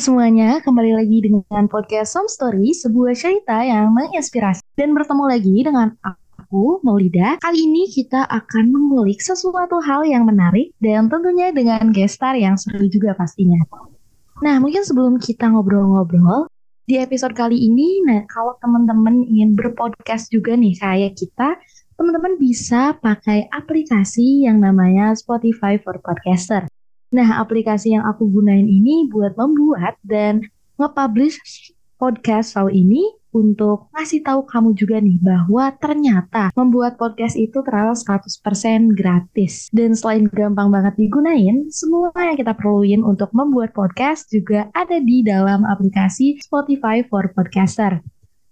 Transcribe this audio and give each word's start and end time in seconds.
Semuanya. 0.00 0.64
Kembali 0.64 0.96
lagi 0.96 1.20
dengan 1.20 1.68
podcast 1.68 2.16
Some 2.16 2.24
Story, 2.24 2.72
sebuah 2.72 3.12
cerita 3.12 3.60
yang 3.60 3.92
menginspirasi. 3.92 4.64
Dan 4.72 4.96
bertemu 4.96 5.28
lagi 5.28 5.60
dengan 5.60 5.92
aku, 6.00 6.80
Maulida. 6.80 7.36
Kali 7.36 7.68
ini 7.68 7.84
kita 7.84 8.24
akan 8.24 8.72
mengulik 8.72 9.20
sesuatu 9.20 9.76
hal 9.84 10.08
yang 10.08 10.24
menarik 10.24 10.72
dan 10.80 11.12
tentunya 11.12 11.52
dengan 11.52 11.92
gestar 11.92 12.32
yang 12.32 12.56
seru 12.56 12.88
juga 12.88 13.12
pastinya. 13.12 13.60
Nah, 14.40 14.56
mungkin 14.56 14.88
sebelum 14.88 15.20
kita 15.20 15.52
ngobrol-ngobrol, 15.52 16.48
di 16.88 16.96
episode 16.96 17.36
kali 17.36 17.60
ini, 17.60 18.00
nah 18.08 18.24
kalau 18.24 18.56
teman-teman 18.56 19.20
ingin 19.28 19.52
berpodcast 19.52 20.32
juga 20.32 20.56
nih 20.56 20.80
kayak 20.80 21.12
kita, 21.12 21.60
teman-teman 22.00 22.40
bisa 22.40 22.96
pakai 23.04 23.52
aplikasi 23.52 24.48
yang 24.48 24.64
namanya 24.64 25.12
Spotify 25.12 25.76
for 25.76 26.00
Podcaster. 26.00 26.64
Nah, 27.10 27.42
aplikasi 27.42 27.98
yang 27.98 28.06
aku 28.06 28.30
gunain 28.30 28.70
ini 28.70 29.10
buat 29.10 29.34
membuat 29.34 29.98
dan 30.06 30.46
nge-publish 30.78 31.74
podcast 31.98 32.54
show 32.56 32.70
ini 32.70 33.04
untuk 33.30 33.90
ngasih 33.94 34.26
tahu 34.26 34.42
kamu 34.46 34.74
juga 34.74 34.98
nih 34.98 35.18
bahwa 35.22 35.70
ternyata 35.78 36.50
membuat 36.58 36.98
podcast 36.98 37.38
itu 37.38 37.62
terlalu 37.62 37.94
100% 37.94 38.94
gratis. 38.94 39.70
Dan 39.70 39.94
selain 39.94 40.26
gampang 40.30 40.70
banget 40.70 40.98
digunain, 40.98 41.70
semua 41.70 42.10
yang 42.14 42.38
kita 42.38 42.54
perluin 42.54 43.02
untuk 43.06 43.30
membuat 43.30 43.74
podcast 43.74 44.30
juga 44.30 44.70
ada 44.74 44.98
di 44.98 45.22
dalam 45.22 45.62
aplikasi 45.62 46.42
Spotify 46.42 47.06
for 47.06 47.30
Podcaster. 47.34 48.02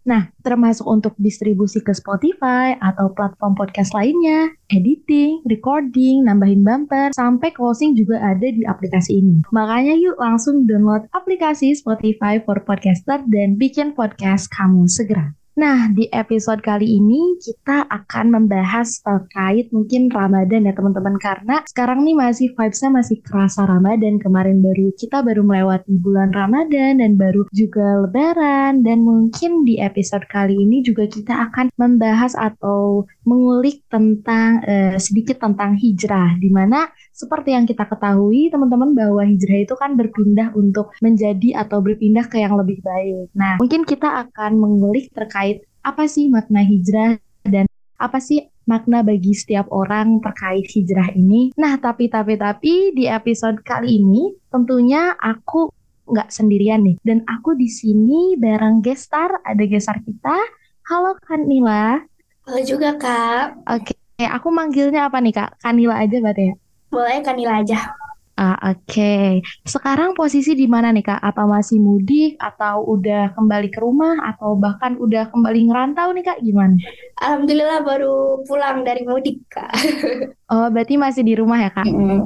Nah, 0.09 0.33
termasuk 0.41 0.89
untuk 0.89 1.13
distribusi 1.21 1.85
ke 1.85 1.93
Spotify 1.93 2.81
atau 2.81 3.13
platform 3.13 3.53
podcast 3.53 3.93
lainnya, 3.93 4.49
editing, 4.73 5.45
recording, 5.45 6.25
nambahin 6.25 6.65
bumper, 6.65 7.13
sampai 7.13 7.53
closing 7.53 7.93
juga 7.93 8.17
ada 8.17 8.49
di 8.49 8.65
aplikasi 8.65 9.21
ini. 9.21 9.45
Makanya 9.53 9.93
yuk 10.01 10.17
langsung 10.17 10.65
download 10.65 11.05
aplikasi 11.13 11.77
Spotify 11.77 12.41
for 12.41 12.65
Podcaster 12.65 13.21
dan 13.29 13.61
bikin 13.61 13.93
podcast 13.93 14.49
kamu 14.49 14.89
segera. 14.89 15.38
Nah, 15.59 15.91
di 15.91 16.07
episode 16.15 16.63
kali 16.63 16.87
ini 16.87 17.35
kita 17.43 17.91
akan 17.91 18.31
membahas 18.31 19.03
terkait 19.03 19.67
mungkin 19.75 20.07
Ramadan 20.07 20.71
ya 20.71 20.73
teman-teman. 20.73 21.19
Karena 21.19 21.67
sekarang 21.67 22.07
nih 22.07 22.15
masih 22.15 22.55
vibes-nya 22.55 22.95
masih 22.95 23.19
kerasa 23.27 23.67
Ramadan. 23.67 24.23
Kemarin 24.23 24.63
baru 24.63 24.95
kita 24.95 25.19
baru 25.27 25.43
melewati 25.43 25.99
bulan 25.99 26.31
Ramadan 26.31 27.03
dan 27.03 27.19
baru 27.19 27.43
juga 27.51 28.07
lebaran. 28.07 28.87
Dan 28.87 29.03
mungkin 29.03 29.67
di 29.67 29.83
episode 29.83 30.31
kali 30.31 30.55
ini 30.55 30.87
juga 30.87 31.11
kita 31.11 31.51
akan 31.51 31.75
membahas 31.75 32.39
atau 32.39 33.11
mengulik 33.27 33.83
tentang 33.91 34.63
uh, 34.63 34.95
sedikit 34.95 35.43
tentang 35.43 35.75
hijrah. 35.75 36.39
Di 36.39 36.55
mana 36.55 36.87
seperti 37.19 37.51
yang 37.51 37.67
kita 37.67 37.83
ketahui 37.83 38.47
teman-teman 38.47 38.95
bahwa 38.95 39.27
hijrah 39.27 39.67
itu 39.67 39.75
kan 39.75 39.99
berpindah 39.99 40.55
untuk 40.55 40.95
menjadi 41.03 41.67
atau 41.67 41.83
berpindah 41.83 42.31
ke 42.31 42.39
yang 42.39 42.55
lebih 42.55 42.79
baik. 42.79 43.35
Nah, 43.35 43.59
mungkin 43.59 43.83
kita 43.83 44.07
akan 44.31 44.55
mengulik 44.55 45.11
terkait 45.11 45.67
apa 45.83 46.07
sih 46.07 46.31
makna 46.31 46.63
hijrah 46.63 47.19
dan 47.43 47.67
apa 47.99 48.23
sih 48.23 48.47
makna 48.71 49.03
bagi 49.03 49.35
setiap 49.35 49.67
orang 49.75 50.23
terkait 50.23 50.71
hijrah 50.71 51.11
ini. 51.19 51.51
Nah, 51.59 51.75
tapi 51.83 52.07
tapi 52.07 52.39
tapi 52.39 52.95
di 52.95 53.11
episode 53.11 53.67
kali 53.67 53.99
ini 53.99 54.39
tentunya 54.55 55.19
aku 55.19 55.75
nggak 56.09 56.31
sendirian 56.31 56.87
nih 56.87 57.03
dan 57.03 57.27
aku 57.27 57.59
di 57.59 57.67
sini 57.67 58.39
bareng 58.39 58.79
gestar 58.79 59.43
ada 59.43 59.65
gestar 59.67 59.99
kita. 60.07 60.39
Halo 60.87 61.19
Kanila. 61.27 61.99
Halo 62.47 62.61
juga 62.63 62.95
Kak. 62.95 63.67
Oke, 63.67 63.99
aku 64.23 64.49
manggilnya 64.55 65.11
apa 65.11 65.19
nih 65.19 65.35
Kak? 65.35 65.59
Kanila 65.59 65.99
aja 65.99 66.17
berarti 66.23 66.55
ya? 66.55 66.57
Boleh 66.89 67.21
Kanila 67.21 67.61
aja. 67.61 67.95
Ah, 68.39 68.55
oke. 68.71 68.87
Okay. 68.87 69.43
Sekarang 69.67 70.15
posisi 70.15 70.55
di 70.55 70.71
mana 70.71 70.95
nih 70.95 71.03
Kak? 71.03 71.19
Apa 71.19 71.43
masih 71.43 71.83
mudik 71.83 72.39
atau 72.39 72.87
udah 72.87 73.35
kembali 73.35 73.67
ke 73.67 73.83
rumah 73.83 74.15
atau 74.23 74.55
bahkan 74.55 74.95
udah 74.95 75.27
kembali 75.35 75.67
ngerantau 75.67 76.15
nih 76.15 76.23
Kak? 76.23 76.39
Gimana? 76.47 76.79
Alhamdulillah 77.19 77.83
baru 77.83 78.47
pulang 78.47 78.87
dari 78.87 79.03
mudik 79.03 79.43
Kak. 79.51 79.75
oh, 80.55 80.71
berarti 80.71 80.95
masih 80.95 81.27
di 81.27 81.35
rumah 81.35 81.59
ya 81.67 81.71
Kak? 81.75 81.91
Mm 81.91 81.99
-hmm. 81.99 82.21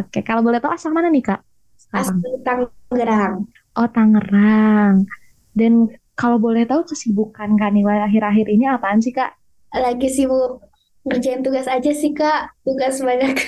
Oke, 0.00 0.08
okay. 0.08 0.22
kalau 0.24 0.40
boleh 0.40 0.56
tahu 0.56 0.72
asal 0.72 0.96
mana 0.96 1.12
nih 1.12 1.20
Kak? 1.28 1.44
Sekarang. 1.76 2.16
Asal 2.16 2.40
Tangerang. 2.40 3.34
Oh, 3.76 3.88
Tangerang. 3.92 5.04
Dan 5.52 5.92
kalau 6.16 6.40
boleh 6.40 6.64
tahu 6.64 6.88
kesibukan 6.88 7.60
Kanila 7.60 8.08
akhir-akhir 8.08 8.48
ini 8.48 8.64
apaan 8.72 9.04
sih 9.04 9.12
Kak? 9.12 9.36
Lagi 9.76 10.08
sibuk 10.08 10.64
ngerjain 11.06 11.40
tugas 11.40 11.70
aja 11.70 11.90
sih 11.94 12.12
kak. 12.12 12.52
Tugas 12.66 12.98
banyak. 13.00 13.34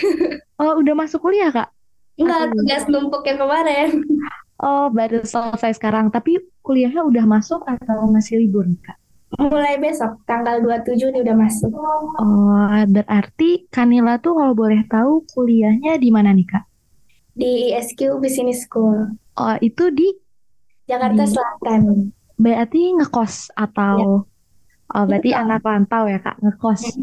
Oh 0.58 0.74
udah 0.82 0.90
masuk 0.90 1.22
kuliah 1.22 1.54
kak? 1.54 1.70
Enggak, 2.18 2.50
tugas 2.50 2.82
numpuk 2.90 3.22
yang 3.22 3.38
kemarin. 3.38 4.02
Oh 4.58 4.90
baru 4.90 5.22
selesai 5.22 5.78
sekarang. 5.78 6.10
Tapi 6.10 6.42
kuliahnya 6.66 7.06
udah 7.06 7.22
masuk 7.30 7.62
atau 7.62 8.10
masih 8.10 8.42
libur 8.42 8.66
kak? 8.82 8.98
Mulai 9.38 9.78
besok 9.78 10.18
tanggal 10.26 10.58
27 10.58 11.14
nih 11.14 11.22
udah 11.22 11.36
masuk. 11.38 11.70
Oh 12.18 12.66
berarti 12.90 13.70
Kanila 13.70 14.18
tuh 14.18 14.34
kalau 14.34 14.54
boleh 14.58 14.82
tahu 14.90 15.22
kuliahnya 15.30 15.94
di 16.02 16.10
mana 16.10 16.34
nih 16.34 16.46
kak? 16.50 16.66
Di 17.38 17.70
ISQ 17.70 18.18
Business 18.18 18.66
School. 18.66 19.14
Oh 19.38 19.56
itu 19.62 19.94
di? 19.94 20.10
Jakarta 20.90 21.22
di... 21.22 21.30
Selatan. 21.30 21.82
Berarti 22.34 22.98
ngekos 22.98 23.54
atau? 23.54 24.26
Ya. 24.26 24.36
Oh, 24.88 25.04
berarti 25.04 25.36
ya, 25.36 25.44
anak 25.44 25.60
rantau 25.60 26.08
ya, 26.08 26.16
Kak, 26.16 26.40
ngekos. 26.40 26.96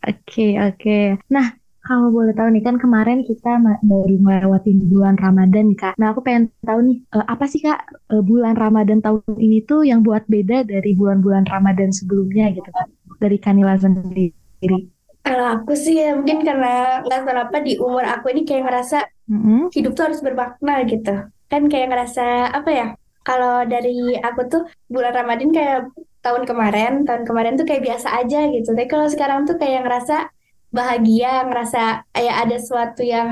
Oke, 0.00 0.56
oke. 0.56 1.20
Nah, 1.28 1.60
kalau 1.80 2.12
boleh 2.12 2.32
tahu 2.36 2.48
nih 2.52 2.64
kan 2.64 2.76
kemarin 2.76 3.24
kita 3.24 3.56
baru 3.84 4.16
melewati 4.20 4.72
bulan 4.88 5.16
Ramadan 5.16 5.72
nih 5.72 5.78
Kak. 5.80 5.94
Nah, 5.96 6.12
aku 6.12 6.20
pengen 6.24 6.52
tahu 6.64 6.80
nih 6.86 6.98
uh, 7.16 7.26
apa 7.28 7.44
sih 7.48 7.60
Kak 7.60 7.80
uh, 8.12 8.22
bulan 8.24 8.56
Ramadan 8.56 9.00
tahun 9.00 9.24
ini 9.36 9.64
tuh 9.64 9.84
yang 9.84 10.04
buat 10.04 10.24
beda 10.28 10.64
dari 10.68 10.92
bulan-bulan 10.96 11.48
Ramadan 11.48 11.92
sebelumnya 11.92 12.52
gitu 12.52 12.68
Kak. 12.68 12.88
Dari 13.20 13.38
Kanila 13.40 13.76
sendiri. 13.76 14.32
Kalau 15.20 15.46
aku 15.60 15.76
sih 15.76 16.00
ya 16.00 16.16
mungkin 16.16 16.40
karena 16.40 17.04
nggak 17.04 17.20
tahu 17.28 17.40
apa 17.44 17.58
di 17.60 17.76
umur 17.76 18.04
aku 18.08 18.32
ini 18.32 18.48
kayak 18.48 18.64
ngerasa 18.64 18.98
mm-hmm. 19.28 19.60
hidup 19.76 19.92
tuh 19.92 20.04
harus 20.08 20.20
bermakna 20.24 20.84
gitu. 20.88 21.28
Kan 21.52 21.68
kayak 21.68 21.92
ngerasa 21.92 22.56
apa 22.56 22.70
ya? 22.72 22.86
Kalau 23.20 23.68
dari 23.68 24.16
aku 24.16 24.40
tuh 24.48 24.62
bulan 24.88 25.12
Ramadan 25.12 25.52
kayak 25.52 25.92
tahun 26.20 26.42
kemarin 26.48 27.04
tahun 27.08 27.24
kemarin 27.24 27.56
tuh 27.56 27.66
kayak 27.68 27.84
biasa 27.84 28.08
aja 28.20 28.48
gitu 28.48 28.72
tapi 28.72 28.88
kalau 28.88 29.06
sekarang 29.08 29.48
tuh 29.48 29.56
kayak 29.56 29.84
ngerasa 29.84 30.28
bahagia 30.70 31.50
ngerasa 31.50 32.06
kayak 32.14 32.36
ada 32.46 32.56
sesuatu 32.62 33.02
yang 33.02 33.28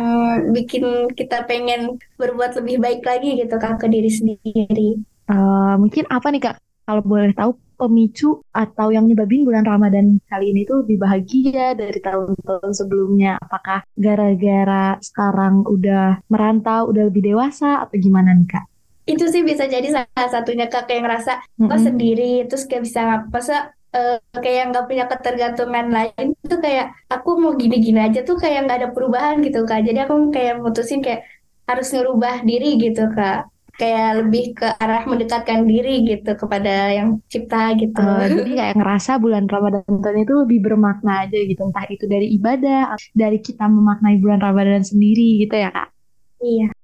bikin 0.51 1.07
kita 1.15 1.47
pengen 1.47 2.01
berbuat 2.19 2.59
lebih 2.59 2.83
baik 2.83 3.07
lagi 3.07 3.39
gitu 3.39 3.55
kak 3.63 3.79
ke 3.79 3.87
diri 3.87 4.11
sendiri 4.11 4.99
uh, 5.31 5.79
mungkin 5.79 6.09
apa 6.11 6.27
nih 6.35 6.43
kak 6.51 6.57
kalau 6.89 7.03
boleh 7.05 7.31
tahu 7.37 7.55
pemicu 7.79 8.43
atau 8.51 8.91
yang 8.91 9.07
nyebabin 9.07 9.47
bulan 9.47 9.63
Ramadan 9.63 10.19
kali 10.27 10.51
ini 10.51 10.67
tuh 10.67 10.83
lebih 10.83 10.99
bahagia 10.99 11.79
dari 11.79 12.01
tahun-tahun 12.03 12.75
sebelumnya? 12.75 13.39
Apakah 13.39 13.87
gara-gara 13.95 14.99
sekarang 14.99 15.63
udah 15.63 16.19
merantau, 16.27 16.91
udah 16.91 17.07
lebih 17.07 17.33
dewasa 17.33 17.87
atau 17.87 17.95
gimana 17.95 18.35
nih 18.35 18.51
Kak? 18.51 18.67
Itu 19.09 19.25
sih 19.33 19.41
bisa 19.41 19.65
jadi 19.65 19.89
salah 19.89 20.29
satunya 20.29 20.69
kak 20.69 20.85
kayak 20.85 21.09
ngerasa 21.09 21.33
mm-hmm. 21.41 21.73
oh 21.73 21.81
sendiri 21.81 22.33
terus 22.45 22.69
kayak 22.69 22.85
bisa 22.85 23.25
masa 23.33 23.73
uh, 23.97 24.21
kayak 24.37 24.69
nggak 24.71 24.85
punya 24.85 25.05
ketergantungan 25.09 25.89
lain 25.89 26.37
itu 26.37 26.57
kayak 26.61 26.93
aku 27.09 27.41
mau 27.41 27.57
gini-gini 27.57 28.05
aja 28.05 28.21
tuh 28.23 28.37
kayak 28.37 28.69
nggak 28.69 28.79
ada 28.85 28.89
perubahan 28.93 29.41
gitu 29.41 29.65
kak 29.65 29.81
jadi 29.89 30.05
aku 30.05 30.29
kayak 30.29 30.61
mutusin 30.61 31.01
kayak 31.01 31.25
harus 31.65 31.89
ngerubah 31.93 32.45
diri 32.45 32.77
gitu 32.77 33.09
kak 33.17 33.49
kayak 33.79 34.27
lebih 34.27 34.59
ke 34.59 34.69
arah 34.83 35.07
mendekatkan 35.07 35.63
diri 35.63 36.03
gitu 36.03 36.35
kepada 36.35 36.91
yang 36.91 37.23
cipta 37.31 37.79
gitu. 37.79 38.03
Uh, 38.03 38.27
jadi 38.27 38.53
kayak 38.59 38.75
ngerasa 38.75 39.23
bulan 39.23 39.47
Ramadan 39.47 39.87
itu 40.19 40.35
lebih 40.35 40.59
bermakna 40.67 41.23
aja 41.23 41.39
gitu, 41.39 41.63
entah 41.63 41.87
itu 41.87 42.11
dari 42.11 42.27
ibadah, 42.35 42.99
dari 43.15 43.39
kita 43.39 43.71
memaknai 43.71 44.19
bulan 44.19 44.43
Ramadan 44.43 44.83
sendiri 44.83 45.47
gitu 45.47 45.55
ya 45.55 45.71
kak. 45.71 45.95
Iya. 46.43 46.75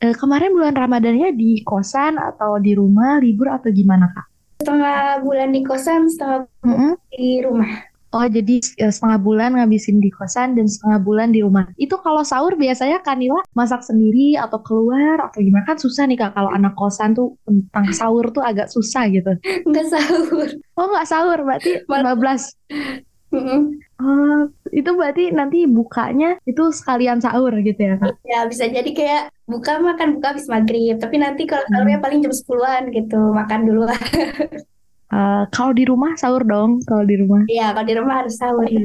Eh, 0.00 0.16
kemarin 0.16 0.56
bulan 0.56 0.72
Ramadannya 0.72 1.36
di 1.36 1.60
kosan 1.60 2.16
atau 2.16 2.56
di 2.56 2.72
rumah, 2.72 3.20
libur 3.20 3.52
atau 3.52 3.68
gimana 3.68 4.08
kak? 4.08 4.26
Setengah 4.64 5.20
bulan 5.20 5.52
di 5.52 5.60
kosan, 5.60 6.08
setengah 6.08 6.48
mm 6.64 6.72
-hmm. 6.72 6.92
di 7.12 7.28
rumah. 7.44 7.70
Oh 8.10 8.26
jadi 8.26 8.64
eh, 8.80 8.90
setengah 8.90 9.20
bulan 9.20 9.54
ngabisin 9.60 10.00
di 10.00 10.08
kosan 10.08 10.56
dan 10.56 10.66
setengah 10.66 11.04
bulan 11.04 11.36
di 11.36 11.44
rumah. 11.44 11.68
Itu 11.76 12.00
kalau 12.00 12.24
sahur 12.24 12.56
biasanya 12.56 13.04
Kanila 13.04 13.44
masak 13.52 13.84
sendiri 13.84 14.34
atau 14.40 14.58
keluar 14.64 15.20
atau 15.30 15.38
gimana 15.38 15.68
kan 15.68 15.76
susah 15.76 16.08
nih 16.08 16.16
kak 16.16 16.32
kalau 16.32 16.48
anak 16.50 16.74
kosan 16.74 17.12
tuh 17.12 17.38
tentang 17.44 17.92
sahur 17.92 18.32
tuh 18.32 18.42
agak 18.42 18.72
susah 18.72 19.04
gitu. 19.12 19.36
Enggak 19.68 19.94
sahur. 19.94 20.48
Oh 20.80 20.90
nggak 20.90 21.06
sahur 21.06 21.38
berarti 21.44 21.84
15. 21.86 23.04
Mm 23.30 23.42
-hmm. 23.46 23.60
Uh, 24.00 24.48
itu 24.72 24.90
berarti 24.96 25.30
nanti 25.30 25.68
bukanya 25.68 26.40
itu 26.48 26.72
sekalian 26.72 27.20
sahur 27.20 27.52
gitu 27.60 27.78
ya 27.78 27.94
kak? 28.00 28.16
Ya 28.24 28.48
bisa 28.48 28.64
jadi 28.66 28.90
kayak 28.90 29.22
buka 29.44 29.76
makan 29.78 30.18
buka 30.18 30.34
habis 30.34 30.48
maghrib. 30.48 30.96
Tapi 30.96 31.20
nanti 31.20 31.44
kalau 31.44 31.62
sahurnya 31.68 32.00
hmm. 32.00 32.04
paling 32.06 32.18
jam 32.24 32.32
10-an 32.32 32.82
gitu 32.96 33.20
makan 33.36 33.60
dulu. 33.68 33.82
uh, 33.86 35.44
kalau 35.54 35.72
di 35.76 35.84
rumah 35.84 36.16
sahur 36.16 36.42
dong 36.42 36.80
kalau 36.88 37.04
di 37.04 37.16
rumah? 37.20 37.44
Iya 37.46 37.76
kalau 37.76 37.86
di 37.86 37.94
rumah 37.94 38.14
harus 38.24 38.34
sahur 38.40 38.66
ya. 38.66 38.80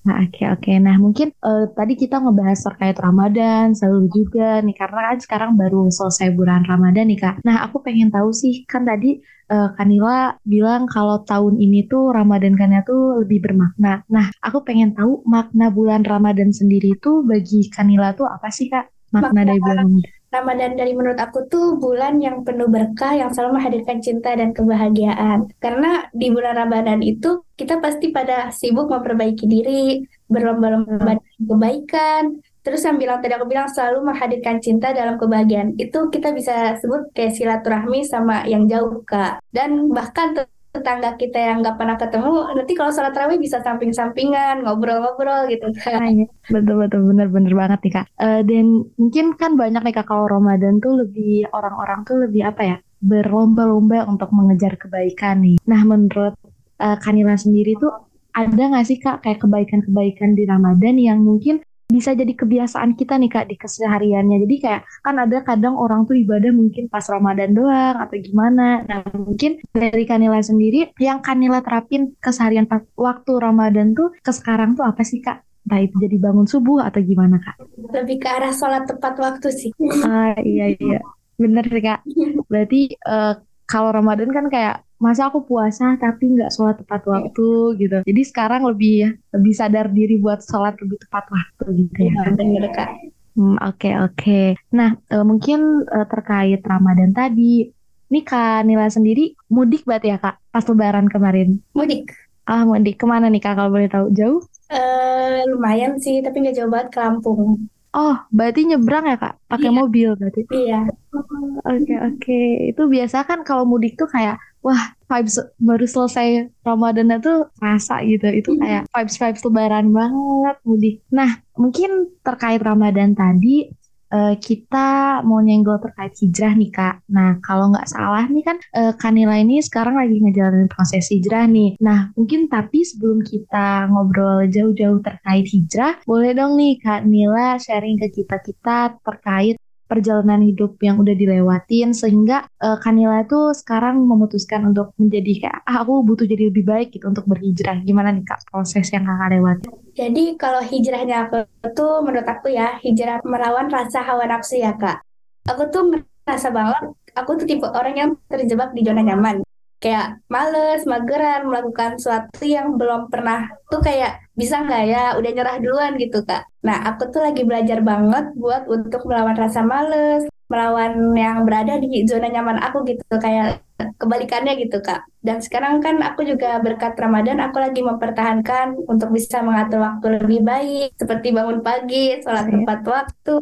Nah, 0.00 0.16
oke 0.24 0.32
okay, 0.32 0.46
oke. 0.48 0.60
Okay. 0.64 0.76
Nah, 0.80 0.96
mungkin 0.96 1.28
uh, 1.44 1.68
tadi 1.76 1.92
kita 1.92 2.24
ngebahas 2.24 2.56
terkait 2.56 2.96
Ramadan 2.96 3.76
selalu 3.76 4.08
juga 4.08 4.64
nih 4.64 4.72
karena 4.72 5.12
kan 5.12 5.18
sekarang 5.20 5.50
baru 5.60 5.92
selesai 5.92 6.32
bulan 6.32 6.64
Ramadan 6.64 7.04
nih 7.08 7.20
Kak. 7.20 7.44
Nah, 7.44 7.68
aku 7.68 7.84
pengen 7.84 8.08
tahu 8.08 8.32
sih 8.32 8.64
kan 8.64 8.88
tadi 8.88 9.20
uh, 9.50 9.70
Kanila 9.74 10.38
bilang 10.46 10.86
kalau 10.86 11.26
tahun 11.26 11.58
ini 11.58 11.90
tuh 11.90 12.14
Ramadan 12.14 12.54
Kanila 12.54 12.86
tuh 12.86 13.26
lebih 13.26 13.42
bermakna. 13.44 14.06
Nah, 14.06 14.30
aku 14.40 14.62
pengen 14.62 14.94
tahu 14.94 15.26
makna 15.26 15.68
bulan 15.68 16.06
Ramadan 16.06 16.54
sendiri 16.54 16.96
tuh 17.02 17.26
bagi 17.26 17.66
Kanila 17.68 18.14
tuh 18.14 18.30
apa 18.30 18.48
sih 18.48 18.70
Kak? 18.70 18.86
Makna, 19.10 19.34
makna 19.34 19.40
dari 19.50 19.60
bulan 19.60 19.84
Ramadan. 19.84 20.18
Ramadan 20.30 20.78
dari 20.78 20.92
menurut 20.94 21.18
aku 21.18 21.50
tuh 21.50 21.74
bulan 21.82 22.22
yang 22.22 22.46
penuh 22.46 22.70
berkah 22.70 23.18
yang 23.18 23.34
selalu 23.34 23.58
menghadirkan 23.58 23.98
cinta 23.98 24.30
dan 24.30 24.54
kebahagiaan. 24.54 25.50
Karena 25.58 26.06
di 26.14 26.30
bulan 26.30 26.54
Ramadan 26.54 27.02
itu 27.02 27.42
kita 27.58 27.82
pasti 27.82 28.14
pada 28.14 28.54
sibuk 28.54 28.86
memperbaiki 28.94 29.50
diri, 29.50 30.06
berlomba-lomba 30.30 31.18
kebaikan, 31.34 32.38
terus 32.60 32.84
yang 32.84 32.96
bilang 33.00 33.18
tadi 33.24 33.34
aku 33.36 33.46
bilang 33.48 33.68
selalu 33.68 34.12
menghadirkan 34.12 34.60
cinta 34.60 34.92
dalam 34.92 35.16
kebahagiaan. 35.16 35.76
Itu 35.80 36.12
kita 36.12 36.32
bisa 36.36 36.76
sebut 36.80 37.12
kayak 37.16 37.36
silaturahmi 37.36 38.04
sama 38.04 38.44
yang 38.44 38.68
jauh, 38.68 39.02
Kak. 39.04 39.40
Dan 39.50 39.90
bahkan 39.90 40.36
tetangga 40.70 41.18
kita 41.18 41.34
yang 41.34 41.66
nggak 41.66 41.82
pernah 41.82 41.98
ketemu 41.98 42.54
nanti 42.54 42.72
kalau 42.78 42.94
sholat 42.94 43.10
rawih 43.10 43.42
bisa 43.42 43.58
samping-sampingan 43.58 44.62
ngobrol-ngobrol 44.62 45.50
gitu 45.50 45.66
nah, 45.90 46.06
iya. 46.06 46.30
betul 46.46 46.78
betul 46.78 47.00
bener-bener 47.10 47.54
banget 47.58 47.80
nih 47.82 47.92
kak 47.98 48.06
uh, 48.22 48.40
dan 48.46 48.86
mungkin 48.94 49.34
kan 49.34 49.58
banyak 49.58 49.82
nih 49.82 49.94
kak 49.98 50.06
kalau 50.06 50.30
Ramadan 50.30 50.78
tuh 50.78 51.02
lebih 51.02 51.50
orang-orang 51.50 52.06
tuh 52.06 52.22
lebih 52.22 52.46
apa 52.46 52.62
ya 52.62 52.76
berlomba-lomba 53.02 54.06
untuk 54.06 54.30
mengejar 54.30 54.78
kebaikan 54.78 55.42
nih 55.42 55.58
nah 55.66 55.82
menurut 55.82 56.38
uh, 56.78 56.96
Kanila 57.02 57.34
sendiri 57.34 57.74
tuh 57.74 57.90
ada 58.30 58.62
nggak 58.62 58.86
sih 58.86 59.02
kak 59.02 59.26
kayak 59.26 59.42
kebaikan-kebaikan 59.42 60.38
di 60.38 60.46
Ramadan 60.46 60.94
yang 61.02 61.18
mungkin 61.18 61.58
bisa 61.90 62.14
jadi 62.14 62.32
kebiasaan 62.32 62.94
kita 62.94 63.18
nih 63.18 63.30
kak 63.30 63.46
di 63.50 63.56
kesehariannya. 63.58 64.46
Jadi 64.46 64.56
kayak 64.62 64.82
kan 65.02 65.18
ada 65.18 65.42
kadang 65.42 65.74
orang 65.76 66.06
tuh 66.06 66.16
ibadah 66.16 66.54
mungkin 66.54 66.86
pas 66.86 67.04
Ramadan 67.10 67.52
doang 67.52 67.98
atau 67.98 68.16
gimana. 68.16 68.86
Nah 68.86 69.02
mungkin 69.12 69.58
dari 69.74 70.06
Kanila 70.06 70.38
sendiri 70.40 70.94
yang 71.02 71.20
Kanila 71.20 71.60
terapin 71.60 72.14
keseharian 72.22 72.70
waktu 72.94 73.32
Ramadan 73.36 73.92
tuh 73.92 74.14
ke 74.22 74.30
sekarang 74.30 74.78
tuh 74.78 74.86
apa 74.86 75.02
sih 75.02 75.20
kak? 75.20 75.42
Entah 75.66 75.80
itu 75.84 75.94
jadi 76.00 76.16
bangun 76.16 76.48
subuh 76.48 76.86
atau 76.86 77.02
gimana 77.04 77.36
kak? 77.42 77.60
Lebih 77.92 78.16
ke 78.22 78.28
arah 78.30 78.54
sholat 78.54 78.88
tepat 78.88 79.14
waktu 79.20 79.48
sih. 79.52 79.70
Ah 80.06 80.38
iya 80.40 80.72
iya 80.72 81.02
bener 81.36 81.66
kak. 81.68 82.06
Berarti 82.50 82.94
uh, 83.04 83.34
kalau 83.70 83.94
Ramadan 83.94 84.34
kan 84.34 84.50
kayak 84.50 84.82
masa 84.98 85.30
aku 85.30 85.46
puasa 85.46 85.94
tapi 85.96 86.34
nggak 86.34 86.50
sholat 86.50 86.76
tepat 86.82 87.06
iya. 87.06 87.10
waktu 87.14 87.48
gitu. 87.78 87.98
Jadi 88.02 88.22
sekarang 88.26 88.66
lebih 88.66 88.94
ya 89.06 89.10
lebih 89.38 89.54
sadar 89.54 89.86
diri 89.94 90.18
buat 90.18 90.42
sholat 90.42 90.74
lebih 90.82 90.98
tepat 91.06 91.24
waktu 91.30 91.64
gitu 91.86 91.98
ya. 92.10 92.34
Benar 92.34 92.66
kak. 92.74 92.90
Hmm, 93.38 93.56
oke 93.62 93.78
okay, 93.78 93.94
oke. 93.94 94.18
Okay. 94.18 94.46
Nah 94.74 94.98
uh, 95.14 95.22
mungkin 95.22 95.86
uh, 95.86 96.06
terkait 96.10 96.60
Ramadan 96.66 97.14
tadi, 97.14 97.70
nih 98.10 98.24
kak 98.26 98.66
Nila 98.66 98.90
sendiri 98.90 99.38
mudik 99.48 99.86
berarti 99.86 100.10
ya 100.10 100.18
kak 100.18 100.36
pas 100.50 100.66
Lebaran 100.66 101.06
kemarin? 101.06 101.62
Mudik. 101.72 102.10
Ah 102.44 102.66
mudik 102.66 102.98
ke 102.98 103.06
mana 103.06 103.30
nih 103.30 103.40
kak 103.40 103.54
kalau 103.54 103.70
boleh 103.70 103.86
tahu 103.86 104.10
jauh? 104.10 104.42
Uh, 104.66 105.46
lumayan 105.46 105.96
sih 106.02 106.18
tapi 106.20 106.42
nggak 106.42 106.58
jauh 106.58 106.68
banget 106.68 106.88
ke 106.90 106.98
Lampung. 106.98 107.70
Oh, 107.90 108.14
berarti 108.30 108.70
nyebrang 108.70 109.10
ya 109.10 109.16
kak? 109.18 109.34
Pakai 109.50 109.70
iya. 109.70 109.74
mobil 109.74 110.08
berarti? 110.14 110.40
Iya. 110.46 110.80
Oke 111.10 111.34
oh, 111.34 111.58
oke. 111.58 111.82
Okay, 111.82 111.98
okay. 111.98 112.46
Itu 112.70 112.86
biasa 112.86 113.26
kan 113.26 113.42
kalau 113.42 113.66
mudik 113.66 113.98
tuh 113.98 114.06
kayak 114.06 114.38
wah 114.60 114.92
vibes 115.08 115.40
baru 115.56 115.86
selesai 115.88 116.52
Ramadan 116.62 117.16
tuh 117.18 117.48
rasa 117.58 118.04
gitu 118.04 118.28
itu 118.28 118.52
hmm. 118.54 118.60
kayak 118.60 118.82
vibes 118.92 119.16
vibes 119.16 119.42
lebaran 119.48 119.88
banget 119.90 120.56
mudik 120.68 120.96
nah 121.08 121.40
mungkin 121.56 122.12
terkait 122.20 122.60
Ramadan 122.60 123.16
tadi 123.16 123.72
uh, 124.10 124.34
kita 124.36 125.20
mau 125.22 125.38
nyenggol 125.40 125.78
terkait 125.78 126.12
hijrah 126.18 126.52
nih 126.58 126.70
kak. 126.70 127.02
Nah 127.10 127.38
kalau 127.44 127.70
nggak 127.70 127.88
salah 127.88 128.26
nih 128.26 128.44
kan 128.44 128.56
uh, 128.74 128.92
Kanila 128.98 129.38
ini 129.38 129.62
sekarang 129.62 129.96
lagi 129.96 130.18
ngejalanin 130.18 130.68
proses 130.70 131.08
hijrah 131.08 131.46
nih. 131.46 131.78
Nah 131.78 132.10
mungkin 132.18 132.50
tapi 132.50 132.82
sebelum 132.82 133.22
kita 133.22 133.88
ngobrol 133.92 134.48
jauh-jauh 134.48 135.00
terkait 135.04 135.46
hijrah, 135.46 136.00
boleh 136.04 136.32
dong 136.34 136.58
nih 136.58 136.80
Kak 136.80 137.06
Nila 137.06 137.56
sharing 137.60 138.00
ke 138.00 138.08
kita 138.10 138.40
kita 138.40 138.98
terkait 139.04 139.59
perjalanan 139.90 140.46
hidup 140.46 140.78
yang 140.78 141.02
udah 141.02 141.18
dilewatin 141.18 141.90
sehingga 141.90 142.46
uh, 142.62 142.78
Kanila 142.78 143.26
itu 143.26 143.50
sekarang 143.50 143.98
memutuskan 144.06 144.70
untuk 144.70 144.94
menjadi 144.94 145.50
kayak 145.50 145.58
ah, 145.66 145.82
aku 145.82 146.06
butuh 146.06 146.30
jadi 146.30 146.54
lebih 146.54 146.62
baik 146.62 146.94
gitu 146.94 147.10
untuk 147.10 147.26
berhijrah. 147.26 147.82
Gimana 147.82 148.14
nih 148.14 148.22
Kak 148.22 148.46
proses 148.46 148.86
yang 148.94 149.02
Kakak 149.02 149.28
lewati? 149.34 149.66
Jadi 149.98 150.38
kalau 150.38 150.62
hijrahnya 150.62 151.26
aku 151.26 151.42
tuh 151.74 152.06
menurut 152.06 152.30
aku 152.30 152.54
ya 152.54 152.78
hijrah 152.78 153.18
melawan 153.26 153.66
rasa 153.66 154.06
hawa 154.06 154.30
nafsu 154.30 154.62
ya 154.62 154.78
Kak. 154.78 155.02
Aku 155.50 155.66
tuh 155.74 155.90
merasa 155.90 156.54
banget 156.54 156.94
aku 157.18 157.42
tuh 157.42 157.46
tipe 157.50 157.66
orang 157.66 157.94
yang 157.98 158.10
terjebak 158.30 158.70
di 158.70 158.86
zona 158.86 159.02
nyaman 159.02 159.42
kayak 159.80 160.20
males, 160.28 160.84
mageran 160.84 161.48
melakukan 161.48 161.96
sesuatu 161.96 162.44
yang 162.44 162.76
belum 162.76 163.08
pernah 163.08 163.48
tuh 163.72 163.80
kayak 163.80 164.20
bisa 164.36 164.60
nggak 164.60 164.84
ya 164.86 165.02
udah 165.16 165.30
nyerah 165.32 165.56
duluan 165.58 165.96
gitu 165.96 166.20
kak. 166.22 166.44
Nah 166.64 166.84
aku 166.84 167.08
tuh 167.08 167.24
lagi 167.24 167.42
belajar 167.48 167.80
banget 167.80 168.36
buat 168.36 168.68
untuk 168.68 169.08
melawan 169.08 169.36
rasa 169.36 169.64
males, 169.64 170.28
melawan 170.52 171.16
yang 171.16 171.48
berada 171.48 171.80
di 171.80 172.04
zona 172.04 172.28
nyaman 172.28 172.60
aku 172.60 172.84
gitu 172.84 173.04
kayak 173.16 173.64
kebalikannya 173.96 174.60
gitu 174.60 174.84
kak. 174.84 175.08
Dan 175.20 175.40
sekarang 175.40 175.80
kan 175.84 176.00
aku 176.00 176.24
juga 176.24 176.60
berkat 176.60 176.96
Ramadan 176.96 177.40
aku 177.40 177.60
lagi 177.60 177.80
mempertahankan 177.80 178.76
untuk 178.88 179.12
bisa 179.12 179.40
mengatur 179.40 179.80
waktu 179.80 180.20
lebih 180.20 180.40
baik 180.44 180.96
seperti 180.96 181.32
bangun 181.32 181.60
pagi, 181.60 182.20
sholat 182.20 182.48
iya. 182.48 182.64
tepat 182.64 182.80
waktu. 182.88 183.32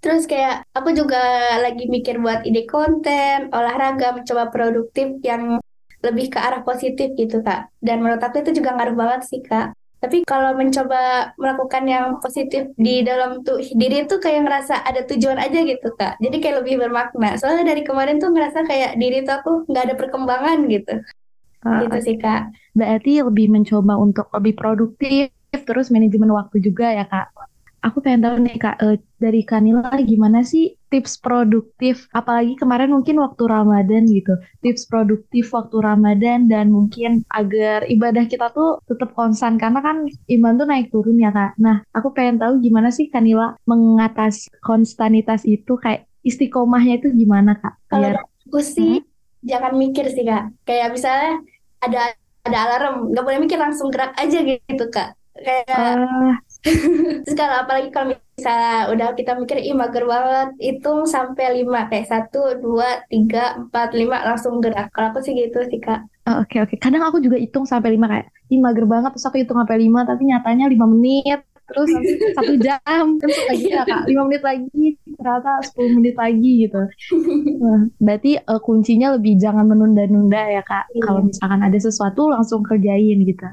Terus 0.00 0.24
kayak 0.24 0.64
aku 0.72 0.92
juga 0.96 1.20
lagi 1.60 1.88
mikir 1.88 2.20
buat 2.20 2.44
ide 2.44 2.64
konten, 2.64 3.52
olahraga, 3.52 4.16
mencoba 4.16 4.48
produktif 4.48 5.20
yang 5.20 5.60
lebih 6.06 6.30
ke 6.30 6.38
arah 6.38 6.62
positif 6.62 7.12
gitu 7.18 7.42
kak. 7.42 7.74
Dan 7.82 8.00
menurut 8.06 8.22
aku 8.22 8.40
itu 8.46 8.62
juga 8.62 8.78
ngaruh 8.78 8.94
banget 8.94 9.20
sih 9.26 9.42
kak. 9.42 9.74
Tapi 9.96 10.28
kalau 10.28 10.52
mencoba 10.52 11.32
melakukan 11.40 11.82
yang 11.88 12.06
positif 12.20 12.68
di 12.76 13.00
dalam 13.00 13.42
tuh 13.42 13.58
diri 13.74 14.04
itu 14.04 14.20
kayak 14.20 14.44
ngerasa 14.44 14.84
ada 14.84 15.02
tujuan 15.08 15.40
aja 15.40 15.64
gitu 15.64 15.88
kak. 15.96 16.20
Jadi 16.20 16.36
kayak 16.38 16.62
lebih 16.62 16.84
bermakna. 16.84 17.40
Soalnya 17.40 17.74
dari 17.74 17.82
kemarin 17.82 18.20
tuh 18.20 18.30
ngerasa 18.30 18.68
kayak 18.68 19.00
diri 19.00 19.24
tuh 19.24 19.40
aku 19.40 19.52
nggak 19.66 19.84
ada 19.90 19.94
perkembangan 19.96 20.58
gitu. 20.68 20.94
Uh, 21.66 21.88
gitu 21.88 21.98
sih 22.12 22.16
kak. 22.20 22.54
berarti 22.76 23.24
lebih 23.24 23.48
mencoba 23.48 23.96
untuk 23.96 24.28
lebih 24.36 24.54
produktif 24.54 25.32
terus 25.64 25.88
manajemen 25.88 26.28
waktu 26.30 26.60
juga 26.60 26.92
ya 26.92 27.08
kak. 27.08 27.32
Aku 27.80 28.04
pengen 28.04 28.20
tahu 28.20 28.36
nih 28.44 28.56
kak 28.60 28.76
uh, 28.78 29.00
dari 29.16 29.42
Kanila 29.48 29.90
gimana 30.04 30.44
sih 30.44 30.75
tips 30.88 31.18
produktif 31.18 32.06
apalagi 32.14 32.54
kemarin 32.54 32.94
mungkin 32.94 33.18
waktu 33.18 33.42
Ramadan 33.46 34.06
gitu. 34.06 34.38
Tips 34.62 34.86
produktif 34.86 35.50
waktu 35.50 35.76
Ramadan 35.82 36.46
dan 36.46 36.70
mungkin 36.70 37.26
agar 37.30 37.86
ibadah 37.90 38.24
kita 38.30 38.54
tuh 38.54 38.78
tetap 38.86 39.12
konstan. 39.12 39.58
Karena 39.58 39.82
kan 39.82 40.06
iman 40.06 40.52
tuh 40.58 40.66
naik 40.66 40.88
turun 40.94 41.18
ya 41.18 41.34
kak. 41.34 41.58
Nah 41.58 41.82
aku 41.90 42.14
pengen 42.14 42.38
tahu 42.38 42.62
gimana 42.62 42.94
sih 42.94 43.10
Kanila 43.10 43.58
mengatasi 43.66 44.50
konstanitas 44.62 45.42
itu? 45.42 45.78
Kayak 45.78 46.06
istiqomahnya 46.22 47.02
itu 47.02 47.10
gimana 47.14 47.58
kak? 47.58 47.74
Kalau 47.90 48.22
aku 48.46 48.58
sih 48.62 49.02
hmm? 49.02 49.06
jangan 49.46 49.72
mikir 49.74 50.06
sih 50.10 50.22
kak. 50.22 50.54
Kayak 50.66 50.94
misalnya 50.94 51.42
ada 51.82 52.02
ada 52.46 52.58
alarm 52.70 53.10
nggak 53.10 53.24
boleh 53.26 53.40
mikir 53.42 53.58
langsung 53.58 53.90
gerak 53.90 54.14
aja 54.14 54.38
gitu 54.42 54.84
kak. 54.90 55.18
Kayak 55.36 55.68
uh, 55.68 56.32
Terus 57.24 57.36
kalau 57.38 57.56
apalagi 57.62 57.88
kalau 57.94 58.12
misalnya 58.12 58.74
udah 58.90 59.08
kita 59.14 59.32
mikir 59.38 59.56
ih 59.62 59.72
mager 59.72 60.04
banget, 60.04 60.48
hitung 60.58 61.06
sampai 61.06 61.62
lima 61.62 61.86
kayak 61.86 62.10
satu, 62.10 62.58
dua, 62.58 63.06
tiga, 63.08 63.56
empat, 63.56 63.94
lima 63.94 64.22
langsung 64.26 64.58
gerak. 64.58 64.90
Kalau 64.90 65.14
aku 65.14 65.22
sih 65.22 65.32
gitu 65.32 65.62
sih 65.70 65.78
kak. 65.78 66.04
Oke 66.26 66.30
oh, 66.30 66.36
oke. 66.42 66.48
Okay, 66.50 66.58
okay. 66.66 66.76
Kadang 66.82 67.06
aku 67.06 67.22
juga 67.22 67.38
hitung 67.38 67.64
sampai 67.64 67.94
lima 67.94 68.10
kayak 68.10 68.26
ih 68.50 68.60
mager 68.62 68.86
banget 68.86 69.10
terus 69.14 69.26
aku 69.26 69.42
hitung 69.42 69.58
sampai 69.58 69.78
lima 69.82 70.06
tapi 70.06 70.22
nyatanya 70.26 70.70
lima 70.70 70.86
menit 70.86 71.42
terus 71.66 71.90
satu 72.38 72.54
jam 72.66 73.18
terus 73.18 73.36
lagi 73.50 73.66
ya 73.74 73.82
kak 73.82 74.06
lima 74.06 74.22
menit 74.30 74.42
lagi 74.46 74.84
ternyata 75.18 75.52
sepuluh 75.66 75.90
menit 75.98 76.14
lagi 76.14 76.52
gitu 76.66 76.82
nah, 77.58 77.80
berarti 77.98 78.38
uh, 78.38 78.60
kuncinya 78.62 79.18
lebih 79.18 79.34
jangan 79.34 79.66
menunda-nunda 79.66 80.42
ya 80.46 80.62
kak 80.62 80.86
iya. 80.94 81.02
kalau 81.02 81.26
misalkan 81.26 81.60
ada 81.66 81.78
sesuatu 81.78 82.30
langsung 82.30 82.62
kerjain 82.62 83.18
gitu 83.26 83.46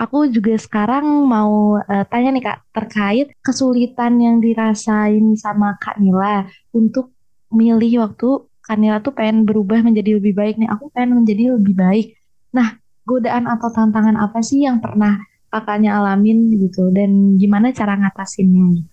Aku 0.00 0.24
juga 0.32 0.56
sekarang 0.56 1.04
mau 1.28 1.76
uh, 1.76 2.04
tanya 2.08 2.32
nih 2.32 2.40
Kak 2.40 2.58
terkait 2.72 3.36
kesulitan 3.44 4.16
yang 4.16 4.40
dirasain 4.40 5.36
sama 5.36 5.76
Kak 5.76 6.00
Nila 6.00 6.48
untuk 6.72 7.12
milih 7.52 8.08
waktu 8.08 8.48
Kak 8.64 8.80
Nila 8.80 9.04
tuh 9.04 9.12
pengen 9.12 9.44
berubah 9.44 9.84
menjadi 9.84 10.16
lebih 10.16 10.32
baik 10.32 10.56
nih. 10.56 10.72
Aku 10.72 10.88
pengen 10.88 11.20
menjadi 11.20 11.52
lebih 11.52 11.76
baik. 11.76 12.16
Nah, 12.56 12.80
godaan 13.04 13.44
atau 13.44 13.68
tantangan 13.68 14.16
apa 14.16 14.40
sih 14.40 14.64
yang 14.64 14.80
pernah 14.80 15.20
kakaknya 15.52 16.00
alamin 16.00 16.48
gitu 16.56 16.88
dan 16.94 17.36
gimana 17.36 17.68
cara 17.76 18.00
ngatasinnya? 18.00 18.86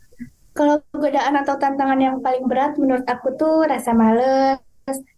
Kalau 0.57 0.81
godaan 0.91 1.39
atau 1.39 1.55
tantangan 1.55 2.01
yang 2.01 2.19
paling 2.19 2.49
berat 2.49 2.75
menurut 2.75 3.05
aku 3.05 3.37
tuh 3.37 3.63
rasa 3.69 3.93
males, 3.93 4.59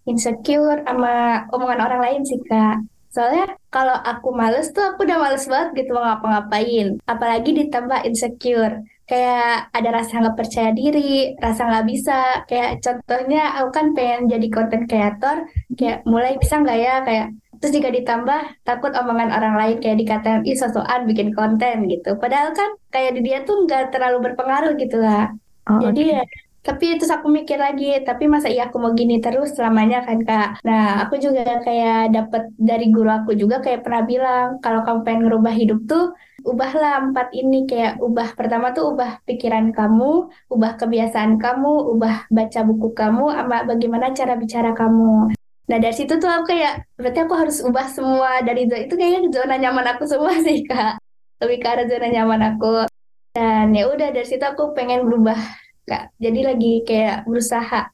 insecure, 0.03 0.84
sama 0.84 1.48
omongan 1.50 1.79
orang 1.79 2.01
lain 2.03 2.22
sih 2.27 2.38
kak. 2.46 2.84
Soalnya 3.10 3.58
kalau 3.74 3.98
aku 3.98 4.30
males 4.34 4.70
tuh 4.70 4.86
aku 4.94 5.06
udah 5.06 5.18
males 5.18 5.46
banget 5.50 5.70
gitu 5.84 5.92
mau 5.98 6.06
ngapa-ngapain. 6.06 7.01
Apalagi 7.06 7.50
ditambah 7.54 8.06
insecure. 8.06 8.86
Kayak 9.10 9.74
ada 9.74 9.89
rasa 9.89 10.22
nggak 10.22 10.38
percaya 10.38 10.70
diri, 10.70 11.34
rasa 11.42 11.66
nggak 11.66 11.86
bisa. 11.89 12.46
Kayak 12.46 12.82
contohnya 12.86 13.58
aku 13.58 13.70
kan 13.74 13.88
pengen 13.98 14.30
jadi 14.30 14.48
content 14.54 14.86
creator, 14.86 15.50
kayak 15.74 16.06
mulai 16.06 16.38
bisa 16.38 16.62
nggak 16.62 16.78
ya 16.78 16.96
kayak 17.01 17.28
terus 17.60 17.75
jika 17.75 17.92
ditambah 17.92 18.42
takut 18.63 18.96
omongan 18.96 19.36
orang 19.36 19.56
lain 19.60 19.78
kayak 19.84 20.00
dikatain 20.00 20.48
ih 20.48 20.56
sosokan 20.56 21.04
bikin 21.04 21.36
konten 21.36 21.92
gitu 21.92 22.16
padahal 22.16 22.56
kan 22.56 22.72
kayak 22.88 23.20
di 23.20 23.22
dia 23.28 23.44
tuh 23.44 23.68
nggak 23.68 23.92
terlalu 23.92 24.32
berpengaruh 24.32 24.80
gitu 24.80 25.04
lah 25.04 25.28
oh, 25.68 25.80
jadi 25.84 26.01
okay. 26.01 26.16
ya 26.16 26.24
tapi 26.60 27.00
terus 27.00 27.12
aku 27.12 27.32
mikir 27.32 27.56
lagi 27.56 28.04
tapi 28.04 28.28
masa 28.28 28.51
iya 28.51 28.68
aku 28.68 28.78
mau 28.84 28.92
gini 28.92 29.24
terus 29.24 29.56
selamanya 29.56 30.04
kan 30.04 30.20
kak? 30.28 30.50
Nah 30.68 31.08
aku 31.08 31.16
juga 31.16 31.63
kayak 31.63 32.12
dapet 32.12 32.44
dari 32.60 32.92
guru 32.92 33.08
aku 33.08 33.32
juga 33.39 33.63
kayak 33.63 33.88
pernah 33.88 34.04
bilang 34.04 34.48
kalau 34.60 34.84
kamu 34.84 35.00
pengen 35.08 35.22
ngerubah 35.28 35.54
hidup 35.56 35.80
tuh 35.88 36.12
ubahlah 36.44 37.00
empat 37.12 37.32
ini 37.36 37.63
kayak 37.63 38.00
ubah 38.04 38.36
pertama 38.36 38.75
tuh 38.75 38.92
ubah 38.92 39.24
pikiran 39.24 39.72
kamu 39.72 40.28
ubah 40.51 40.72
kebiasaan 40.75 41.39
kamu 41.39 41.72
ubah 41.96 42.28
baca 42.28 42.60
buku 42.68 42.88
kamu 42.92 43.25
sama 43.32 43.58
bagaimana 43.63 44.12
cara 44.12 44.36
bicara 44.36 44.75
kamu. 44.75 45.32
Nah 45.70 45.78
dari 45.78 45.96
situ 45.96 46.20
tuh 46.20 46.28
aku 46.28 46.51
kayak 46.51 46.84
berarti 47.00 47.20
aku 47.24 47.36
harus 47.39 47.58
ubah 47.63 47.88
semua 47.88 48.44
dari 48.44 48.68
itu 48.68 48.94
kayaknya 49.00 49.32
zona 49.32 49.56
nyaman 49.56 49.96
aku 49.96 50.04
semua 50.12 50.36
sih 50.46 50.68
kak. 50.68 51.00
Lebih 51.39 51.58
ke 51.63 51.68
arah 51.72 51.86
zona 51.88 52.08
nyaman 52.12 52.42
aku. 52.56 52.84
Dan 53.32 53.72
ya 53.72 53.88
udah 53.88 54.12
dari 54.12 54.28
situ 54.28 54.44
aku 54.44 54.75
pengen 54.75 55.08
berubah 55.08 55.38
Kak. 55.89 56.13
Jadi 56.22 56.39
lagi 56.46 56.74
kayak 56.86 57.25
berusaha 57.25 57.89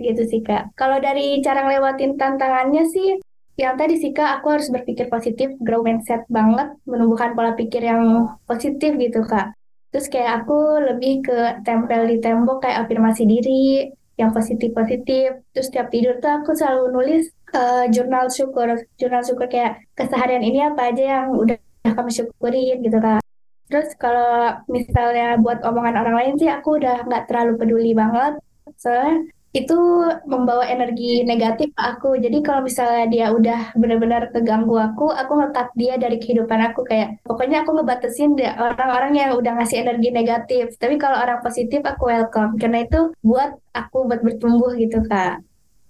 gitu 0.00 0.22
sih 0.24 0.40
Kak. 0.40 0.72
Kalau 0.80 0.96
dari 1.04 1.44
cara 1.44 1.68
ngelewatin 1.68 2.16
tantangannya 2.16 2.88
sih 2.88 3.20
yang 3.60 3.76
tadi 3.76 4.00
sih 4.00 4.16
Kak, 4.16 4.40
aku 4.40 4.56
harus 4.56 4.72
berpikir 4.72 5.12
positif, 5.12 5.52
grow 5.60 5.84
mindset 5.84 6.24
banget, 6.32 6.74
menumbuhkan 6.88 7.36
pola 7.36 7.52
pikir 7.52 7.84
yang 7.84 8.34
positif 8.48 8.96
gitu 8.96 9.20
Kak. 9.22 9.52
Terus 9.94 10.10
kayak 10.10 10.42
aku 10.42 10.82
lebih 10.82 11.22
ke 11.22 11.62
tempel 11.62 12.10
di 12.10 12.18
tembok 12.18 12.66
kayak 12.66 12.88
afirmasi 12.88 13.22
diri, 13.28 13.94
yang 14.18 14.30
positif-positif. 14.30 15.42
Terus 15.54 15.68
tiap 15.70 15.90
tidur 15.90 16.18
tuh 16.22 16.30
aku 16.42 16.54
selalu 16.54 16.84
nulis 16.94 17.22
uh, 17.54 17.86
jurnal 17.90 18.30
syukur. 18.30 18.74
Jurnal 18.98 19.22
syukur 19.26 19.46
kayak 19.50 19.82
keseharian 19.94 20.42
ini 20.42 20.62
apa 20.66 20.90
aja 20.90 21.04
yang 21.22 21.26
udah 21.34 21.58
kamu 21.86 22.10
syukurin 22.10 22.82
gitu 22.82 22.98
Kak. 22.98 23.23
Terus 23.68 23.88
kalau 23.96 24.60
misalnya 24.68 25.40
buat 25.40 25.64
omongan 25.64 25.96
orang 26.00 26.16
lain 26.20 26.34
sih 26.40 26.50
aku 26.52 26.78
udah 26.80 27.08
nggak 27.08 27.24
terlalu 27.28 27.52
peduli 27.60 27.92
banget. 27.96 28.38
Soalnya 28.76 29.28
itu 29.54 29.78
membawa 30.26 30.66
energi 30.66 31.22
negatif 31.22 31.70
ke 31.78 31.82
aku. 31.82 32.18
Jadi 32.18 32.42
kalau 32.42 32.66
misalnya 32.66 33.06
dia 33.06 33.26
udah 33.30 33.78
benar-benar 33.78 34.34
keganggu 34.34 34.74
aku, 34.74 35.14
aku 35.14 35.32
ngekat 35.38 35.70
dia 35.78 35.94
dari 35.94 36.18
kehidupan 36.18 36.74
aku 36.74 36.82
kayak 36.82 37.22
pokoknya 37.22 37.62
aku 37.62 37.70
ngebatasin 37.78 38.34
deh 38.34 38.50
orang-orang 38.58 39.14
yang 39.14 39.30
udah 39.38 39.54
ngasih 39.54 39.86
energi 39.86 40.10
negatif. 40.10 40.74
Tapi 40.74 40.98
kalau 40.98 41.22
orang 41.22 41.38
positif 41.38 41.86
aku 41.86 42.10
welcome 42.10 42.58
karena 42.58 42.82
itu 42.82 43.14
buat 43.22 43.54
aku 43.70 44.10
buat 44.10 44.20
bertumbuh 44.26 44.74
gitu 44.74 45.06
kak. 45.06 45.38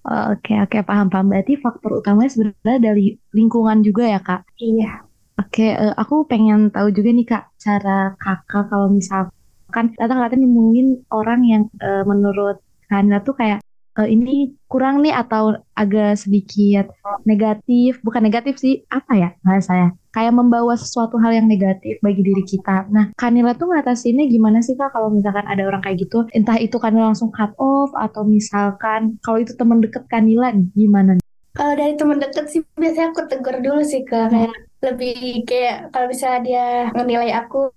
Oh, 0.05 0.37
oke 0.37 0.53
oke 0.69 0.85
paham 0.85 1.09
paham. 1.09 1.33
Berarti 1.33 1.57
faktor 1.57 2.05
utamanya 2.05 2.29
sebenarnya 2.29 2.93
dari 2.93 3.17
lingkungan 3.33 3.81
juga 3.81 4.05
ya 4.05 4.21
kak? 4.21 4.45
Iya. 4.61 5.09
Oke, 5.35 5.75
uh, 5.75 5.95
aku 5.99 6.31
pengen 6.31 6.71
tahu 6.71 6.95
juga 6.95 7.11
nih 7.11 7.27
Kak, 7.27 7.45
cara 7.59 8.15
Kakak 8.23 8.71
kalau 8.71 8.87
misalkan 8.87 9.91
datang-datang 9.99 10.47
nemuin 10.47 11.11
orang 11.11 11.41
yang 11.43 11.63
uh, 11.83 12.07
menurut 12.07 12.63
Kanda 12.87 13.19
tuh 13.19 13.35
kayak 13.35 13.59
uh, 13.99 14.07
ini 14.07 14.55
kurang 14.71 15.03
nih 15.03 15.11
atau 15.11 15.59
agak 15.75 16.19
sedikit 16.23 16.87
negatif, 17.27 17.99
bukan 18.07 18.23
negatif 18.23 18.63
sih, 18.63 18.87
apa 18.91 19.13
ya 19.19 19.29
saya? 19.59 19.91
Kayak 20.15 20.39
membawa 20.39 20.79
sesuatu 20.79 21.19
hal 21.19 21.35
yang 21.35 21.51
negatif 21.51 21.99
bagi 21.99 22.23
diri 22.23 22.47
kita. 22.47 22.87
Nah, 22.95 23.11
Kanila 23.19 23.59
tuh 23.59 23.75
ngatasinnya 23.75 24.31
gimana 24.31 24.63
sih 24.63 24.79
Kak 24.79 24.95
kalau 24.95 25.11
misalkan 25.11 25.43
ada 25.51 25.67
orang 25.67 25.83
kayak 25.83 26.07
gitu? 26.07 26.31
Entah 26.31 26.63
itu 26.63 26.79
Kanila 26.79 27.11
langsung 27.11 27.35
cut 27.35 27.51
off 27.59 27.91
atau 27.99 28.23
misalkan 28.23 29.19
kalau 29.19 29.43
itu 29.43 29.59
teman 29.59 29.83
deket 29.83 30.07
Kanila 30.07 30.55
nih, 30.55 30.71
gimana? 30.79 31.19
Kalau 31.55 31.75
dari 31.79 31.95
teman 31.95 32.19
deket 32.19 32.47
sih 32.51 32.61
biasanya 32.75 33.15
aku 33.15 33.21
tegur 33.31 33.57
dulu 33.63 33.81
sih 33.87 34.03
Kak, 34.03 34.35
kayak 34.35 34.55
lebih 34.83 35.47
kayak 35.49 35.95
kalau 35.95 36.07
misalnya 36.11 36.41
dia 36.43 36.67
menilai 36.93 37.31
aku 37.31 37.71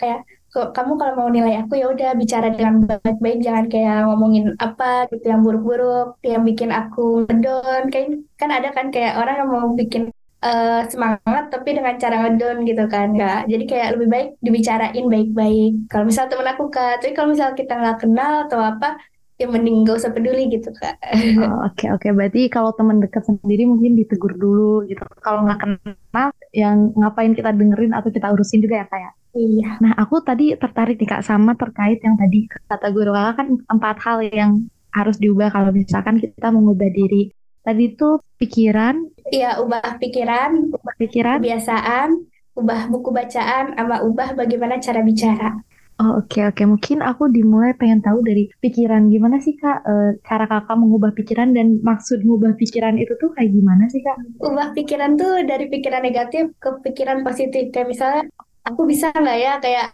kayak 0.00 0.22
kok 0.54 0.72
kamu 0.72 0.92
kalau 0.96 1.12
mau 1.18 1.28
nilai 1.28 1.60
aku 1.60 1.76
ya 1.76 1.92
udah 1.92 2.16
bicara 2.16 2.48
dengan 2.48 2.88
baik-baik 2.88 3.44
jangan 3.44 3.66
kayak 3.68 4.08
ngomongin 4.08 4.56
apa 4.56 5.04
gitu 5.12 5.26
yang 5.28 5.44
buruk-buruk 5.44 6.16
yang 6.24 6.42
bikin 6.48 6.70
aku 6.72 7.28
ngedon 7.28 7.92
kayak 7.92 8.24
kan 8.40 8.48
ada 8.48 8.72
kan 8.72 8.88
kayak 8.88 9.20
orang 9.20 9.36
yang 9.36 9.50
mau 9.52 9.68
bikin 9.76 10.08
uh, 10.40 10.80
semangat 10.88 11.44
tapi 11.52 11.76
dengan 11.76 11.94
cara 12.00 12.16
ngedon 12.24 12.56
gitu 12.64 12.84
kan 12.88 13.08
kak. 13.20 13.40
Jadi 13.50 13.64
kayak 13.68 13.88
lebih 13.98 14.08
baik 14.08 14.28
dibicarain 14.40 15.06
baik-baik. 15.12 15.72
Kalau 15.90 16.04
misal 16.08 16.24
temen 16.30 16.48
aku 16.48 16.64
kak. 16.72 17.02
Tapi 17.02 17.12
kalau 17.12 17.28
misal 17.34 17.52
kita 17.52 17.72
nggak 17.76 17.98
kenal 18.06 18.32
atau 18.48 18.60
apa 18.62 18.88
ya 19.36 19.46
mending 19.52 19.84
gak 19.84 20.00
usah 20.00 20.12
peduli 20.16 20.48
gitu 20.48 20.72
kak. 20.72 20.96
Oke 21.12 21.36
oh, 21.44 21.60
oke 21.68 21.76
okay, 21.76 21.88
okay. 21.92 22.10
berarti 22.12 22.48
kalau 22.48 22.72
teman 22.72 23.04
dekat 23.04 23.28
sendiri 23.28 23.68
mungkin 23.68 23.92
ditegur 23.92 24.32
dulu 24.32 24.88
gitu. 24.88 25.04
Kalau 25.20 25.44
nggak 25.44 25.60
kenal 25.60 26.28
yang 26.56 26.96
ngapain 26.96 27.36
kita 27.36 27.52
dengerin 27.52 27.92
atau 27.92 28.08
kita 28.08 28.32
urusin 28.32 28.64
juga 28.64 28.84
ya 28.84 28.86
kayak. 28.88 29.12
Ya? 29.12 29.12
Iya. 29.36 29.70
Nah 29.84 29.92
aku 30.00 30.24
tadi 30.24 30.56
tertarik 30.56 30.96
nih 30.96 31.08
kak 31.12 31.24
sama 31.24 31.52
terkait 31.52 32.00
yang 32.00 32.16
tadi 32.16 32.48
kata 32.48 32.88
guru 32.88 33.12
kakak 33.12 33.34
kan 33.44 33.48
empat 33.68 33.96
hal 34.00 34.18
yang 34.24 34.50
harus 34.96 35.20
diubah 35.20 35.52
kalau 35.52 35.68
misalkan 35.76 36.16
kita 36.16 36.48
mengubah 36.48 36.88
diri. 36.88 37.28
Tadi 37.60 37.92
itu 37.92 38.16
pikiran. 38.40 39.04
Iya 39.28 39.60
ubah 39.60 40.00
pikiran, 40.00 40.72
ubah 40.72 40.94
pikiran, 40.96 41.42
kebiasaan, 41.42 42.08
ubah 42.56 42.88
buku 42.88 43.12
bacaan, 43.12 43.76
sama 43.76 44.00
ubah 44.00 44.32
bagaimana 44.32 44.80
cara 44.80 45.04
bicara. 45.04 45.65
Oh 45.96 46.20
oke 46.20 46.28
okay, 46.28 46.44
oke 46.44 46.60
okay. 46.60 46.66
mungkin 46.68 46.98
aku 47.00 47.32
dimulai 47.32 47.72
pengen 47.72 48.04
tahu 48.04 48.20
dari 48.20 48.52
pikiran 48.60 49.08
gimana 49.08 49.40
sih 49.40 49.56
kak 49.56 49.80
e, 49.80 50.20
cara 50.28 50.44
kakak 50.44 50.76
mengubah 50.76 51.08
pikiran 51.16 51.56
dan 51.56 51.80
maksud 51.80 52.20
mengubah 52.20 52.52
pikiran 52.60 53.00
itu 53.00 53.16
tuh 53.16 53.32
kayak 53.32 53.48
gimana 53.48 53.88
sih 53.88 54.04
kak? 54.04 54.20
Ubah 54.44 54.76
pikiran 54.76 55.16
tuh 55.16 55.40
dari 55.48 55.72
pikiran 55.72 56.04
negatif 56.04 56.52
ke 56.60 56.68
pikiran 56.84 57.24
positif 57.24 57.72
kayak 57.72 57.88
misalnya 57.88 58.28
aku 58.68 58.84
bisa 58.84 59.08
nggak 59.08 59.38
ya 59.40 59.52
kayak 59.56 59.86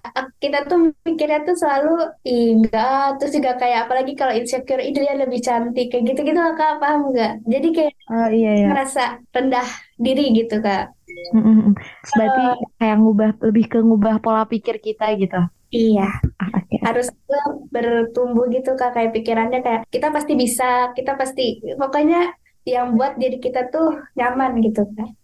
kita 0.43 0.67
tuh 0.67 0.91
mikirnya 1.07 1.47
tuh 1.47 1.55
selalu 1.55 1.95
enggak 2.27 3.23
terus 3.23 3.33
juga 3.39 3.55
kayak 3.63 3.87
apalagi 3.87 4.19
kalau 4.19 4.35
insecure 4.35 4.83
itu 4.83 4.99
dia 4.99 5.15
lebih 5.15 5.39
cantik 5.39 5.87
kayak 5.87 6.03
gitu 6.03 6.21
gitu 6.27 6.41
lah 6.43 6.59
kak 6.59 6.83
paham 6.83 7.15
nggak? 7.15 7.47
Jadi 7.47 7.69
kayak 7.71 7.95
oh, 8.11 8.27
iya, 8.27 8.51
iya. 8.59 8.67
ngerasa 8.75 9.23
rendah 9.31 9.69
diri 10.03 10.35
gitu 10.35 10.59
kak. 10.59 10.91
Mm 11.31 11.43
-hmm. 11.47 11.73
Berarti 12.19 12.43
uh, 12.43 12.59
kayak 12.83 12.97
ngubah 12.99 13.31
lebih 13.47 13.65
ke 13.71 13.79
ngubah 13.79 14.19
pola 14.19 14.51
pikir 14.51 14.83
kita 14.83 15.07
gitu. 15.15 15.39
Iya, 15.73 16.05
okay. 16.37 16.79
harus 16.85 17.09
bertumbuh 17.73 18.45
gitu 18.53 18.77
kak 18.77 18.93
kayak 18.93 19.17
pikirannya 19.17 19.65
kayak 19.65 19.89
kita 19.89 20.13
pasti 20.13 20.37
bisa, 20.37 20.93
kita 20.93 21.17
pasti 21.17 21.65
pokoknya 21.81 22.37
yang 22.69 22.93
buat 22.95 23.17
diri 23.17 23.41
kita 23.41 23.73
tuh 23.73 23.97
nyaman 24.13 24.61
gitu 24.61 24.85
kan. 24.93 25.17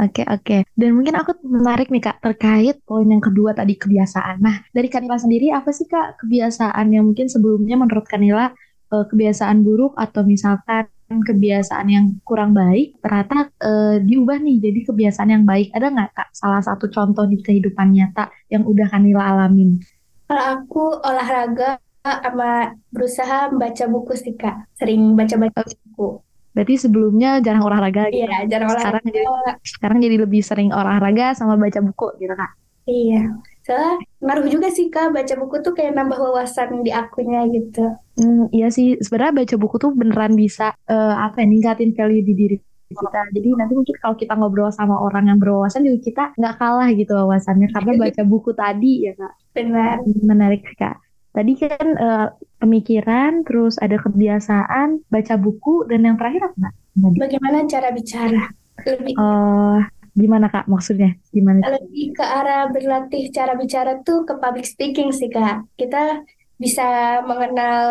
Oke 0.00 0.20
okay, 0.20 0.26
oke. 0.28 0.44
Okay. 0.44 0.60
Dan 0.76 0.96
mungkin 0.96 1.16
aku 1.16 1.36
menarik 1.44 1.88
nih 1.88 2.04
kak 2.04 2.20
terkait 2.20 2.80
poin 2.84 3.08
yang 3.08 3.20
kedua 3.20 3.56
tadi 3.56 3.76
kebiasaan. 3.80 4.40
Nah 4.40 4.60
dari 4.76 4.92
Kanila 4.92 5.16
sendiri 5.16 5.52
apa 5.52 5.72
sih 5.72 5.88
kak 5.88 6.20
kebiasaan 6.20 6.92
yang 6.92 7.08
mungkin 7.08 7.32
sebelumnya 7.32 7.80
menurut 7.80 8.04
Kanila 8.04 8.52
eh, 8.92 9.04
kebiasaan 9.08 9.64
buruk 9.64 9.96
atau 9.96 10.24
misalkan 10.24 10.88
kebiasaan 11.10 11.86
yang 11.90 12.06
kurang 12.22 12.54
baik 12.54 12.94
ternyata 13.02 13.50
e, 13.58 13.98
diubah 14.06 14.38
nih 14.38 14.62
jadi 14.62 14.80
kebiasaan 14.86 15.30
yang 15.34 15.44
baik 15.44 15.74
ada 15.74 15.90
nggak 15.90 16.10
kak 16.14 16.28
salah 16.30 16.62
satu 16.62 16.86
contoh 16.86 17.26
di 17.26 17.42
kehidupan 17.42 17.90
nyata 17.90 18.30
yang 18.46 18.62
udah 18.62 18.86
Kanila 18.86 19.34
alamin 19.34 19.82
kalau 20.30 20.44
aku 20.62 20.84
olahraga 21.02 21.82
sama 22.00 22.78
berusaha 22.94 23.50
membaca 23.50 23.84
buku 23.90 24.12
sih 24.14 24.38
kak 24.38 24.70
sering 24.78 25.18
baca-baca 25.18 25.66
buku 25.66 26.22
Berarti 26.50 26.74
sebelumnya 26.82 27.38
jarang 27.38 27.62
olahraga 27.62 28.10
gitu. 28.10 28.26
Iya, 28.26 28.42
jarang 28.50 28.74
olahraga. 28.74 28.98
Sekarang 28.98 29.04
jadi, 29.06 29.20
sekarang 29.62 29.98
jadi 30.02 30.16
lebih 30.18 30.42
sering 30.42 30.70
olahraga 30.74 31.30
sama 31.38 31.54
baca 31.54 31.78
buku 31.78 32.06
gitu, 32.18 32.34
Kak. 32.34 32.52
Iya. 32.90 33.38
Soalnya 33.60 34.00
ngaruh 34.24 34.46
juga 34.48 34.68
sih 34.72 34.88
Kak, 34.88 35.12
baca 35.12 35.34
buku 35.36 35.60
tuh 35.60 35.72
kayak 35.76 35.92
nambah 35.96 36.16
wawasan 36.16 36.80
di 36.80 36.90
akunya 36.90 37.44
gitu. 37.52 37.92
Hmm, 38.16 38.48
iya 38.50 38.72
sih, 38.72 38.96
sebenarnya 39.00 39.44
baca 39.44 39.54
buku 39.60 39.76
tuh 39.76 39.92
beneran 39.92 40.34
bisa 40.36 40.72
uh, 40.88 41.14
apa 41.20 41.44
ya, 41.44 41.46
ningkatin 41.46 41.92
value 41.92 42.24
di 42.24 42.34
diri 42.34 42.56
kita. 42.90 43.22
Jadi 43.30 43.48
nanti 43.54 43.72
mungkin 43.78 43.96
kalau 44.02 44.16
kita 44.18 44.34
ngobrol 44.34 44.72
sama 44.74 44.98
orang 44.98 45.30
yang 45.30 45.38
berwawasan 45.38 45.86
juga 45.86 45.98
kita 46.02 46.24
nggak 46.34 46.54
kalah 46.58 46.88
gitu 46.90 47.12
wawasannya 47.14 47.70
karena 47.70 47.92
baca 48.00 48.22
buku 48.26 48.50
tadi 48.56 48.92
ya 49.06 49.12
Kak. 49.14 49.34
Benar. 49.54 49.96
Menarik 50.26 50.66
Kak. 50.74 50.98
Tadi 51.30 51.52
kan 51.54 51.86
uh, 51.94 52.26
pemikiran, 52.58 53.46
terus 53.46 53.78
ada 53.78 53.94
kebiasaan, 54.02 55.06
baca 55.06 55.34
buku, 55.38 55.86
dan 55.86 56.02
yang 56.02 56.18
terakhir 56.18 56.50
apa? 56.50 56.74
Bagaimana 56.98 57.70
cara 57.70 57.94
bicara? 57.94 58.50
Lebih. 58.82 59.14
Uh, 59.14 59.78
Gimana 60.16 60.46
kak 60.50 60.66
maksudnya? 60.66 61.16
Gimana? 61.30 61.66
Lebih 61.66 62.16
ke 62.16 62.24
arah 62.24 62.68
berlatih 62.70 63.30
cara 63.30 63.54
bicara 63.54 64.02
tuh 64.02 64.26
ke 64.28 64.34
public 64.38 64.66
speaking 64.66 65.10
sih 65.14 65.30
kak. 65.30 65.66
Kita 65.74 66.22
bisa 66.60 67.24
mengenal 67.24 67.88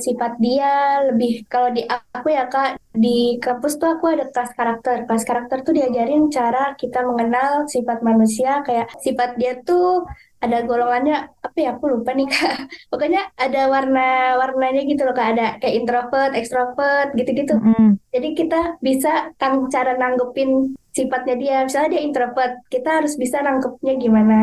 sifat 0.00 0.40
dia 0.40 1.04
lebih 1.12 1.44
kalau 1.44 1.68
di 1.68 1.84
aku 1.84 2.32
ya 2.32 2.48
kak 2.48 2.80
di 2.96 3.36
kampus 3.36 3.76
tuh 3.76 4.00
aku 4.00 4.08
ada 4.08 4.32
kelas 4.32 4.56
karakter 4.56 5.04
kelas 5.04 5.28
karakter 5.28 5.60
tuh 5.60 5.76
diajarin 5.76 6.32
cara 6.32 6.72
kita 6.80 7.04
mengenal 7.04 7.68
sifat 7.68 8.00
manusia 8.00 8.64
kayak 8.64 8.88
sifat 9.04 9.36
dia 9.36 9.60
tuh 9.60 10.08
ada 10.40 10.64
golongannya 10.64 11.28
apa 11.44 11.58
ya 11.60 11.76
aku 11.76 12.00
lupa 12.00 12.16
nih 12.16 12.30
kak 12.32 12.72
pokoknya 12.88 13.28
ada 13.36 13.68
warna 13.68 14.40
warnanya 14.40 14.88
gitu 14.88 15.04
loh 15.04 15.12
kak 15.12 15.36
ada 15.36 15.46
kayak 15.60 15.76
introvert 15.84 16.32
extrovert 16.32 17.12
gitu-gitu 17.12 17.60
mm. 17.60 18.00
jadi 18.08 18.28
kita 18.32 18.60
bisa 18.80 19.36
kan 19.36 19.68
cara 19.68 20.00
nanggepin 20.00 20.72
sifatnya 20.98 21.38
dia 21.38 21.56
misalnya 21.62 21.94
dia 21.94 22.02
introvert 22.02 22.58
kita 22.66 22.98
harus 22.98 23.14
bisa 23.14 23.38
nangkepnya 23.38 23.94
gimana 23.94 24.38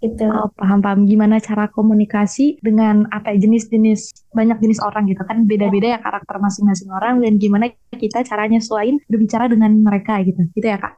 gitu. 0.00 0.24
Oh, 0.32 0.48
paham 0.56 0.80
paham 0.80 1.04
gimana 1.04 1.36
cara 1.40 1.68
komunikasi 1.68 2.60
dengan 2.64 3.04
apa 3.12 3.36
ya, 3.36 3.44
jenis-jenis 3.44 4.32
banyak 4.32 4.58
jenis 4.60 4.80
orang 4.80 5.04
gitu 5.08 5.22
kan 5.28 5.44
beda-beda 5.44 5.96
ya 5.96 5.98
karakter 6.00 6.40
masing-masing 6.40 6.88
orang 6.88 7.20
dan 7.20 7.36
gimana 7.36 7.68
kita 7.92 8.24
caranya 8.24 8.58
selain 8.64 8.96
berbicara 9.08 9.46
dengan 9.48 9.76
mereka 9.80 10.24
gitu. 10.24 10.40
Gitu 10.56 10.66
ya, 10.66 10.80
Kak? 10.80 10.96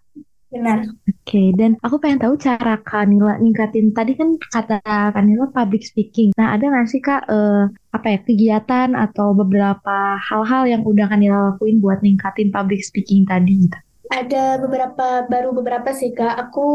Benar. 0.52 0.84
Oke, 0.84 1.08
okay, 1.24 1.48
dan 1.56 1.80
aku 1.80 1.96
pengen 1.96 2.20
tahu 2.20 2.36
cara 2.36 2.76
Kanila 2.84 3.40
ningkatin 3.40 3.96
tadi 3.96 4.12
kan 4.12 4.36
kata 4.36 4.84
Kanila 4.84 5.48
public 5.48 5.80
speaking. 5.80 6.36
Nah, 6.36 6.52
ada 6.52 6.68
nggak 6.68 6.92
sih 6.92 7.00
Kak 7.00 7.24
uh, 7.24 7.72
apa 7.96 8.06
ya 8.12 8.18
kegiatan 8.20 8.92
atau 8.92 9.32
beberapa 9.32 10.20
hal-hal 10.20 10.68
yang 10.68 10.82
udah 10.84 11.08
Kanila 11.08 11.56
lakuin 11.56 11.80
buat 11.80 12.04
ningkatin 12.04 12.52
public 12.52 12.84
speaking 12.84 13.24
tadi 13.24 13.64
gitu? 13.64 13.78
Ada 14.12 14.60
beberapa, 14.60 15.24
baru 15.24 15.56
beberapa 15.56 15.88
sih 15.96 16.12
Kak. 16.12 16.36
Aku 16.36 16.68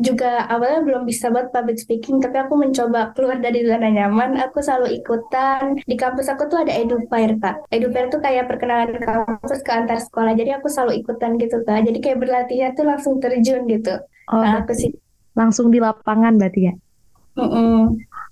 juga 0.00 0.48
awalnya 0.48 0.80
belum 0.80 1.04
bisa 1.04 1.28
buat 1.28 1.52
public 1.52 1.76
speaking, 1.76 2.24
tapi 2.24 2.40
aku 2.40 2.56
mencoba 2.56 3.12
keluar 3.12 3.36
dari 3.36 3.68
zona 3.68 3.92
nyaman. 3.92 4.40
Aku 4.48 4.64
selalu 4.64 4.96
ikutan. 5.04 5.76
Di 5.84 5.96
kampus 6.00 6.32
aku 6.32 6.48
tuh 6.48 6.64
ada 6.64 6.72
EduFair 6.72 7.36
Kak. 7.36 7.68
EduFair 7.68 8.08
tuh 8.08 8.24
kayak 8.24 8.48
perkenalan 8.48 8.96
kampus 8.96 9.60
ke 9.60 9.70
antar 9.76 10.00
sekolah. 10.00 10.32
Jadi 10.32 10.56
aku 10.56 10.72
selalu 10.72 11.04
ikutan 11.04 11.36
gitu 11.36 11.60
Kak. 11.68 11.84
Jadi 11.84 11.98
kayak 12.00 12.18
berlatihnya 12.24 12.72
tuh 12.72 12.88
langsung 12.88 13.20
terjun 13.20 13.68
gitu. 13.68 14.00
Oh, 14.32 14.40
nah, 14.40 14.64
aku 14.64 14.72
sih. 14.72 14.96
Langsung 15.36 15.68
di 15.68 15.84
lapangan 15.84 16.40
berarti 16.40 16.72
ya? 16.72 16.74
Mm 17.36 17.44
-mm. 17.44 17.80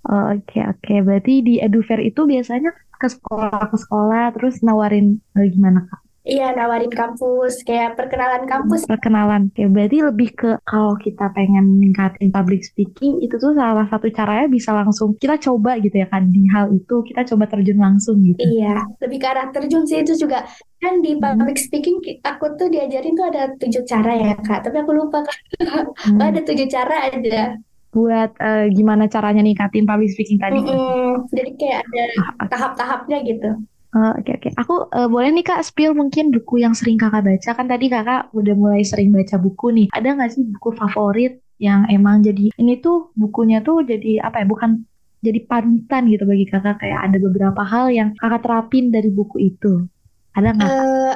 Oh, 0.08 0.24
oke 0.32 0.40
okay, 0.48 0.64
oke. 0.64 0.80
Okay. 0.80 0.98
Berarti 1.04 1.34
di 1.44 1.54
EduFair 1.60 2.00
itu 2.00 2.24
biasanya 2.24 2.72
ke 2.96 3.12
sekolah 3.12 3.70
ke 3.70 3.76
sekolah 3.76 4.32
terus 4.32 4.64
nawarin 4.64 5.20
eh, 5.36 5.52
gimana 5.52 5.84
Kak? 5.84 6.07
Iya, 6.28 6.52
nawarin 6.52 6.92
kampus, 6.92 7.64
kayak 7.64 7.96
perkenalan 7.96 8.44
kampus. 8.44 8.84
Perkenalan, 8.84 9.48
ya 9.56 9.64
berarti 9.64 10.04
lebih 10.04 10.28
ke 10.36 10.50
kalau 10.68 10.92
kita 11.00 11.32
pengen 11.32 11.80
meningkatin 11.80 12.28
public 12.28 12.68
speaking, 12.68 13.24
itu 13.24 13.40
tuh 13.40 13.56
salah 13.56 13.88
satu 13.88 14.12
caranya 14.12 14.44
bisa 14.44 14.76
langsung 14.76 15.16
kita 15.16 15.40
coba 15.40 15.80
gitu 15.80 15.96
ya 15.96 16.04
kan, 16.12 16.28
di 16.28 16.44
hal 16.52 16.68
itu 16.76 17.00
kita 17.08 17.24
coba 17.32 17.48
terjun 17.48 17.80
langsung 17.80 18.20
gitu. 18.20 18.44
Iya, 18.44 18.84
lebih 19.00 19.18
ke 19.24 19.26
arah 19.32 19.48
terjun 19.48 19.88
sih 19.88 20.04
itu 20.04 20.20
juga. 20.20 20.44
Kan 20.84 21.00
di 21.00 21.16
hmm. 21.16 21.24
public 21.24 21.56
hmm. 21.56 21.64
speaking, 21.64 21.96
aku 22.20 22.44
tuh 22.60 22.68
diajarin 22.68 23.16
tuh 23.16 23.26
ada 23.32 23.42
tujuh 23.56 23.82
cara 23.88 24.12
ya 24.12 24.36
kak, 24.36 24.68
tapi 24.68 24.84
aku 24.84 24.92
lupa 24.92 25.24
kan. 25.24 25.36
Hmm. 25.98 26.20
ada 26.22 26.40
tujuh 26.44 26.70
cara 26.70 27.10
aja 27.10 27.58
buat 27.88 28.30
uh, 28.38 28.68
gimana 28.70 29.08
caranya 29.08 29.40
ningkatin 29.40 29.88
public 29.88 30.12
speaking 30.12 30.36
tadi. 30.36 30.60
Mm 30.60 30.68
-hmm. 30.68 31.10
Jadi 31.32 31.50
kayak 31.56 31.80
ada 31.88 32.04
ah, 32.38 32.46
tahap-tahapnya 32.52 33.18
gitu. 33.24 33.50
Oh, 33.96 34.12
oke 34.20 34.30
oke. 34.36 34.48
Aku 34.60 34.74
uh, 34.92 35.08
boleh 35.08 35.32
nih 35.32 35.44
Kak 35.48 35.64
spill 35.64 35.96
mungkin 35.96 36.28
buku 36.28 36.60
yang 36.60 36.76
sering 36.76 37.00
Kakak 37.00 37.24
baca. 37.24 37.50
Kan 37.56 37.66
tadi 37.72 37.88
Kakak 37.88 38.28
udah 38.36 38.52
mulai 38.52 38.84
sering 38.84 39.08
baca 39.16 39.40
buku 39.40 39.72
nih. 39.72 39.86
Ada 39.96 40.12
nggak 40.12 40.30
sih 40.36 40.44
buku 40.44 40.76
favorit 40.76 41.40
yang 41.56 41.88
emang 41.88 42.20
jadi 42.20 42.52
ini 42.60 42.78
tuh 42.84 43.10
bukunya 43.16 43.64
tuh 43.64 43.80
jadi 43.88 44.20
apa 44.20 44.44
ya? 44.44 44.46
Bukan 44.46 44.84
jadi 45.24 45.40
panutan 45.48 46.04
gitu 46.12 46.28
bagi 46.28 46.44
Kakak 46.44 46.84
kayak 46.84 47.00
ada 47.08 47.16
beberapa 47.16 47.62
hal 47.64 47.88
yang 47.88 48.12
Kakak 48.20 48.44
terapin 48.44 48.92
dari 48.92 49.08
buku 49.08 49.40
itu. 49.56 49.88
Ada 50.36 50.52
nggak? 50.52 50.68
Uh, 50.68 51.12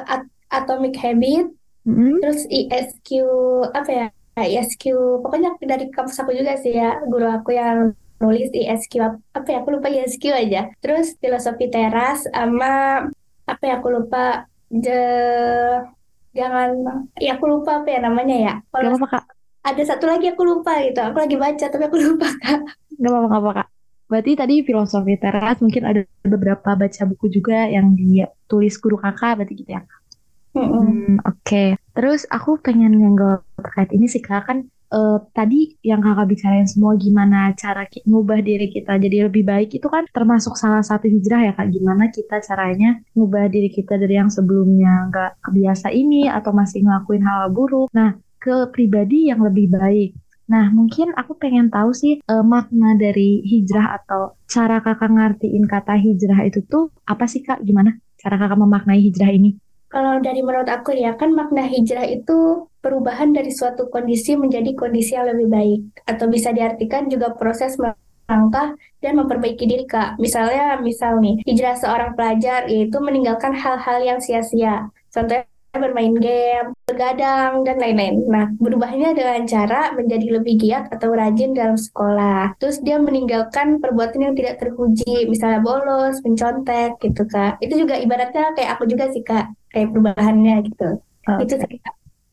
Atomic 0.49 0.97
Habit. 0.97 1.53
Mm 1.85 1.93
-hmm. 1.93 2.13
Terus 2.25 2.41
ESQ 2.49 3.09
apa 3.69 3.91
ya? 3.93 4.07
ESQ 4.33 4.83
pokoknya 5.21 5.53
dari 5.61 5.93
kampus 5.93 6.17
aku 6.17 6.33
juga 6.33 6.57
sih 6.57 6.73
ya 6.73 6.97
guru 7.05 7.29
aku 7.29 7.53
yang 7.53 7.93
nulis 8.23 8.47
ISQ 8.55 9.03
apa 9.35 9.47
ya 9.51 9.59
aku 9.59 9.69
lupa 9.75 9.91
ISQ 9.91 10.23
aja. 10.31 10.71
Terus 10.79 11.19
filosofi 11.19 11.67
teras 11.67 12.23
sama 12.31 13.03
apa 13.43 13.63
ya 13.67 13.83
aku 13.83 13.91
lupa. 13.91 14.47
Je, 14.73 15.03
jangan 16.33 16.69
ya 17.19 17.35
aku 17.35 17.45
lupa 17.45 17.83
apa 17.83 17.89
ya 17.91 17.99
namanya 17.99 18.35
ya. 18.39 18.53
Kalau 18.71 18.95
apa 18.95 19.07
kak. 19.19 19.23
ada 19.63 19.83
satu 19.83 20.07
lagi 20.07 20.31
aku 20.31 20.43
lupa 20.47 20.79
gitu. 20.87 21.03
Aku 21.03 21.19
lagi 21.19 21.35
baca 21.35 21.65
tapi 21.67 21.83
aku 21.83 21.97
lupa 21.99 22.31
kak. 22.39 22.63
Nggak 22.95 23.11
apa-apa 23.11 23.35
apa 23.37 23.51
kak. 23.61 23.67
Berarti 24.07 24.31
tadi 24.39 24.55
filosofi 24.63 25.13
teras 25.19 25.59
mungkin 25.59 25.83
ada 25.83 26.01
beberapa 26.23 26.69
baca 26.79 27.01
buku 27.05 27.27
juga 27.27 27.67
yang 27.67 27.93
ditulis 27.97 28.79
guru 28.79 28.95
kakak 28.95 29.43
berarti 29.43 29.55
gitu 29.59 29.73
ya 29.75 29.83
Mm 30.53 30.61
-hmm. 30.61 30.69
hmm, 30.69 31.15
Oke, 31.25 31.41
okay. 31.41 31.69
terus 31.97 32.29
aku 32.29 32.61
pengen 32.61 32.93
nyenggol 32.93 33.41
terkait 33.57 33.89
ini 33.89 34.05
sih 34.05 34.21
kak. 34.21 34.45
Kan 34.45 34.69
uh, 34.93 35.17
tadi 35.33 35.73
yang 35.81 35.99
kakak 35.99 36.29
bicarain 36.29 36.69
semua 36.69 36.93
gimana 36.95 37.51
cara 37.57 37.89
ngubah 38.05 38.39
diri 38.45 38.69
kita 38.69 39.01
jadi 39.01 39.27
lebih 39.27 39.43
baik 39.43 39.73
itu 39.73 39.87
kan 39.89 40.05
termasuk 40.13 40.53
salah 40.53 40.85
satu 40.85 41.09
hijrah 41.09 41.49
ya 41.49 41.53
kak 41.57 41.73
gimana 41.73 42.13
kita 42.13 42.39
caranya 42.45 43.01
ngubah 43.17 43.49
diri 43.49 43.73
kita 43.73 43.97
dari 43.97 44.15
yang 44.21 44.29
sebelumnya 44.29 45.09
nggak 45.09 45.31
kebiasa 45.41 45.89
ini 45.89 46.29
atau 46.29 46.53
masih 46.53 46.85
ngelakuin 46.85 47.25
hal 47.25 47.49
buruk 47.49 47.89
nah 47.89 48.13
ke 48.37 48.69
pribadi 48.69 49.33
yang 49.33 49.41
lebih 49.41 49.73
baik 49.73 50.11
Nah, 50.43 50.67
mungkin 50.75 51.15
aku 51.15 51.39
pengen 51.39 51.71
tahu 51.71 51.95
sih 51.95 52.19
uh, 52.27 52.43
makna 52.43 52.99
dari 52.99 53.39
hijrah 53.47 53.95
atau 54.03 54.35
cara 54.43 54.83
kakak 54.83 55.07
ngertiin 55.07 55.63
kata 55.71 55.95
hijrah 55.95 56.43
itu 56.43 56.59
tuh 56.67 56.91
apa 57.07 57.25
sih 57.31 57.39
kak? 57.47 57.63
Gimana 57.63 57.95
cara 58.19 58.35
kakak 58.35 58.59
memaknai 58.59 58.99
hijrah 58.99 59.31
ini? 59.31 59.55
Kalau 59.93 60.17
dari 60.25 60.41
menurut 60.41 60.65
aku 60.65 60.97
ya 60.97 61.13
kan 61.13 61.37
makna 61.37 61.69
hijrah 61.69 62.09
itu 62.09 62.65
perubahan 62.81 63.29
dari 63.29 63.53
suatu 63.53 63.93
kondisi 63.93 64.33
menjadi 64.33 64.73
kondisi 64.73 65.13
yang 65.13 65.29
lebih 65.29 65.47
baik 65.53 65.81
atau 66.09 66.25
bisa 66.33 66.49
diartikan 66.49 67.05
juga 67.13 67.37
proses 67.37 67.77
melangkah 67.77 68.73
dan 69.05 69.13
memperbaiki 69.21 69.69
diri 69.69 69.85
kak. 69.85 70.17
Misalnya 70.17 70.81
misal 70.81 71.21
nih 71.21 71.45
hijrah 71.45 71.77
seorang 71.77 72.17
pelajar 72.17 72.65
yaitu 72.65 72.97
meninggalkan 72.97 73.53
hal-hal 73.53 74.01
yang 74.01 74.17
sia-sia. 74.17 74.89
Contohnya 75.13 75.45
bermain 75.73 76.13
game, 76.13 76.71
bergadang, 76.85 77.65
dan 77.65 77.81
lain-lain. 77.81 78.23
Nah, 78.29 78.45
berubahnya 78.61 79.17
dengan 79.17 79.43
cara 79.49 79.93
menjadi 79.97 80.41
lebih 80.41 80.61
giat 80.61 80.93
atau 80.93 81.09
rajin 81.13 81.57
dalam 81.57 81.75
sekolah. 81.75 82.53
Terus 82.61 82.81
dia 82.85 83.01
meninggalkan 83.01 83.81
perbuatan 83.81 84.31
yang 84.31 84.35
tidak 84.37 84.61
terpuji, 84.61 85.25
misalnya 85.25 85.59
bolos, 85.65 86.21
mencontek, 86.21 87.01
gitu, 87.01 87.25
Kak. 87.25 87.57
Itu 87.59 87.81
juga 87.81 87.97
ibaratnya 87.97 88.53
kayak 88.53 88.77
aku 88.77 88.85
juga 88.85 89.09
sih, 89.09 89.25
Kak 89.25 89.63
kayak 89.73 89.89
perubahannya 89.89 90.55
gitu. 90.69 90.89
Okay. 91.25 91.43
Itu 91.43 91.53
sih. 91.65 91.77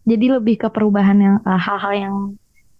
Jadi 0.04 0.26
lebih 0.28 0.60
ke 0.60 0.68
perubahan 0.68 1.18
yang 1.18 1.36
eh, 1.40 1.60
hal-hal 1.60 1.92
yang 1.96 2.16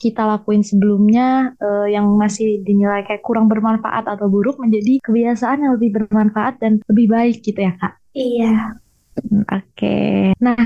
kita 0.01 0.25
lakuin 0.25 0.65
sebelumnya 0.65 1.53
uh, 1.61 1.85
yang 1.85 2.09
masih 2.17 2.65
dinilai 2.65 3.05
kayak 3.05 3.21
kurang 3.21 3.53
bermanfaat 3.53 4.09
atau 4.09 4.33
buruk 4.33 4.57
menjadi 4.57 4.97
kebiasaan 5.05 5.61
yang 5.61 5.77
lebih 5.77 5.93
bermanfaat 5.93 6.57
dan 6.57 6.81
lebih 6.89 7.13
baik 7.13 7.45
gitu 7.45 7.61
ya 7.61 7.77
kak? 7.77 8.01
Iya. 8.17 8.81
Oke. 9.21 9.53
Okay. 9.77 10.15
Nah, 10.41 10.59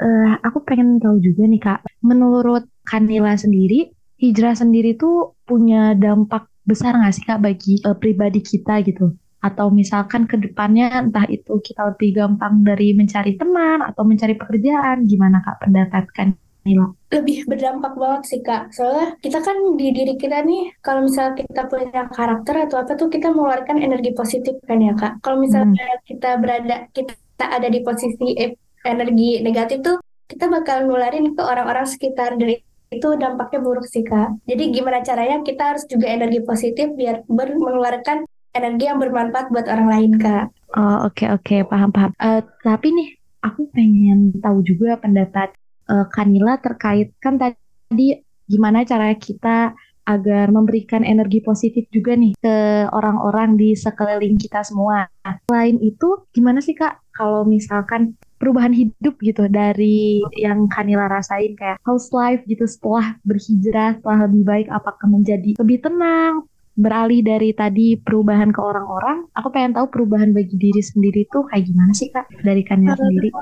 uh, 0.00 0.32
aku 0.42 0.62
pengen 0.66 0.98
tahu 0.98 1.22
juga 1.22 1.42
nih 1.46 1.60
kak, 1.62 1.80
menurut 2.02 2.66
Kanila 2.86 3.34
sendiri, 3.38 3.90
hijrah 4.18 4.54
sendiri 4.54 4.94
tuh 4.98 5.38
punya 5.46 5.94
dampak 5.94 6.50
besar 6.66 6.98
nggak 6.98 7.14
sih 7.14 7.24
kak 7.24 7.42
bagi 7.42 7.78
uh, 7.86 7.94
pribadi 7.94 8.42
kita 8.42 8.82
gitu? 8.82 9.14
atau 9.46 9.70
misalkan 9.70 10.26
ke 10.26 10.36
depannya 10.40 10.90
entah 10.90 11.22
itu 11.30 11.62
kita 11.62 11.94
lebih 11.94 12.18
gampang 12.18 12.66
dari 12.66 12.96
mencari 12.96 13.38
teman 13.38 13.78
atau 13.84 14.02
mencari 14.02 14.34
pekerjaan 14.34 15.06
gimana 15.06 15.38
kak 15.44 15.62
pendapat 15.62 16.04
kan 16.10 16.28
Nila? 16.66 16.90
Lebih 17.14 17.46
berdampak 17.46 17.94
banget 17.94 18.22
sih 18.26 18.40
kak 18.42 18.74
soalnya 18.74 19.14
kita 19.22 19.38
kan 19.38 19.54
di 19.78 19.94
diri 19.94 20.18
kita 20.18 20.42
nih 20.42 20.74
kalau 20.82 21.06
misalnya 21.06 21.38
kita 21.38 21.62
punya 21.70 22.02
karakter 22.10 22.54
atau 22.66 22.76
apa 22.82 22.92
tuh 22.98 23.06
kita 23.06 23.30
mengeluarkan 23.30 23.78
energi 23.78 24.10
positif 24.18 24.58
kan 24.66 24.82
ya 24.82 24.92
kak 24.98 25.22
kalau 25.22 25.38
misalnya 25.38 25.78
hmm. 25.78 26.02
kita 26.10 26.30
berada 26.42 26.76
kita 26.90 27.14
ada 27.44 27.68
di 27.68 27.84
posisi 27.84 28.32
energi 28.86 29.44
negatif 29.44 29.84
tuh 29.84 29.96
kita 30.26 30.48
bakal 30.48 30.88
nularin 30.88 31.36
ke 31.36 31.42
orang-orang 31.42 31.84
sekitar 31.84 32.34
dari 32.40 32.58
itu 32.90 33.08
dampaknya 33.18 33.60
buruk 33.62 33.86
sih 33.86 34.06
kak. 34.06 34.38
Jadi 34.46 34.70
gimana 34.70 35.02
caranya 35.02 35.42
kita 35.42 35.74
harus 35.74 35.84
juga 35.90 36.06
energi 36.06 36.40
positif 36.46 36.94
biar 36.94 37.26
mengeluarkan 37.26 38.24
energi 38.54 38.84
yang 38.86 39.02
bermanfaat 39.02 39.50
buat 39.50 39.66
orang 39.66 39.88
lain 39.90 40.12
kak. 40.22 40.54
Oh 40.78 41.06
oke 41.06 41.18
okay, 41.18 41.28
oke 41.34 41.42
okay. 41.44 41.60
paham 41.66 41.90
paham. 41.90 42.14
Uh, 42.22 42.40
tapi 42.62 42.94
nih 42.94 43.08
aku 43.42 43.68
pengen 43.74 44.38
tahu 44.38 44.62
juga 44.62 44.96
pendapat 45.02 45.50
uh, 45.90 46.06
Kanila 46.10 46.58
terkait 46.62 47.10
kan 47.18 47.38
tadi 47.38 48.22
gimana 48.46 48.86
cara 48.86 49.10
kita 49.18 49.74
agar 50.06 50.54
memberikan 50.54 51.02
energi 51.02 51.42
positif 51.42 51.90
juga 51.90 52.14
nih 52.14 52.38
ke 52.38 52.86
orang-orang 52.94 53.58
di 53.58 53.74
sekeliling 53.74 54.38
kita 54.38 54.62
semua. 54.62 55.10
Selain 55.50 55.76
itu, 55.82 56.24
gimana 56.30 56.62
sih 56.62 56.78
Kak 56.78 57.10
kalau 57.10 57.42
misalkan 57.42 58.14
perubahan 58.36 58.72
hidup 58.76 59.16
gitu 59.18 59.48
dari 59.48 60.20
yang 60.36 60.68
Kanila 60.68 61.08
rasain 61.08 61.56
kayak 61.56 61.80
house 61.82 62.12
life 62.12 62.44
gitu 62.44 62.68
setelah 62.68 63.16
berhijrah, 63.24 63.96
setelah 63.98 64.28
lebih 64.28 64.42
baik 64.44 64.68
apakah 64.68 65.08
menjadi 65.08 65.56
lebih 65.56 65.80
tenang, 65.82 66.44
beralih 66.76 67.24
dari 67.24 67.56
tadi 67.56 67.96
perubahan 67.96 68.52
ke 68.52 68.60
orang-orang, 68.60 69.24
aku 69.32 69.48
pengen 69.48 69.72
tahu 69.72 69.88
perubahan 69.88 70.36
bagi 70.36 70.60
diri 70.60 70.84
sendiri 70.84 71.24
tuh 71.32 71.48
kayak 71.48 71.64
gimana 71.64 71.92
sih 71.96 72.12
kak 72.12 72.28
dari 72.44 72.60
Kania 72.60 72.92
sendiri? 72.92 73.32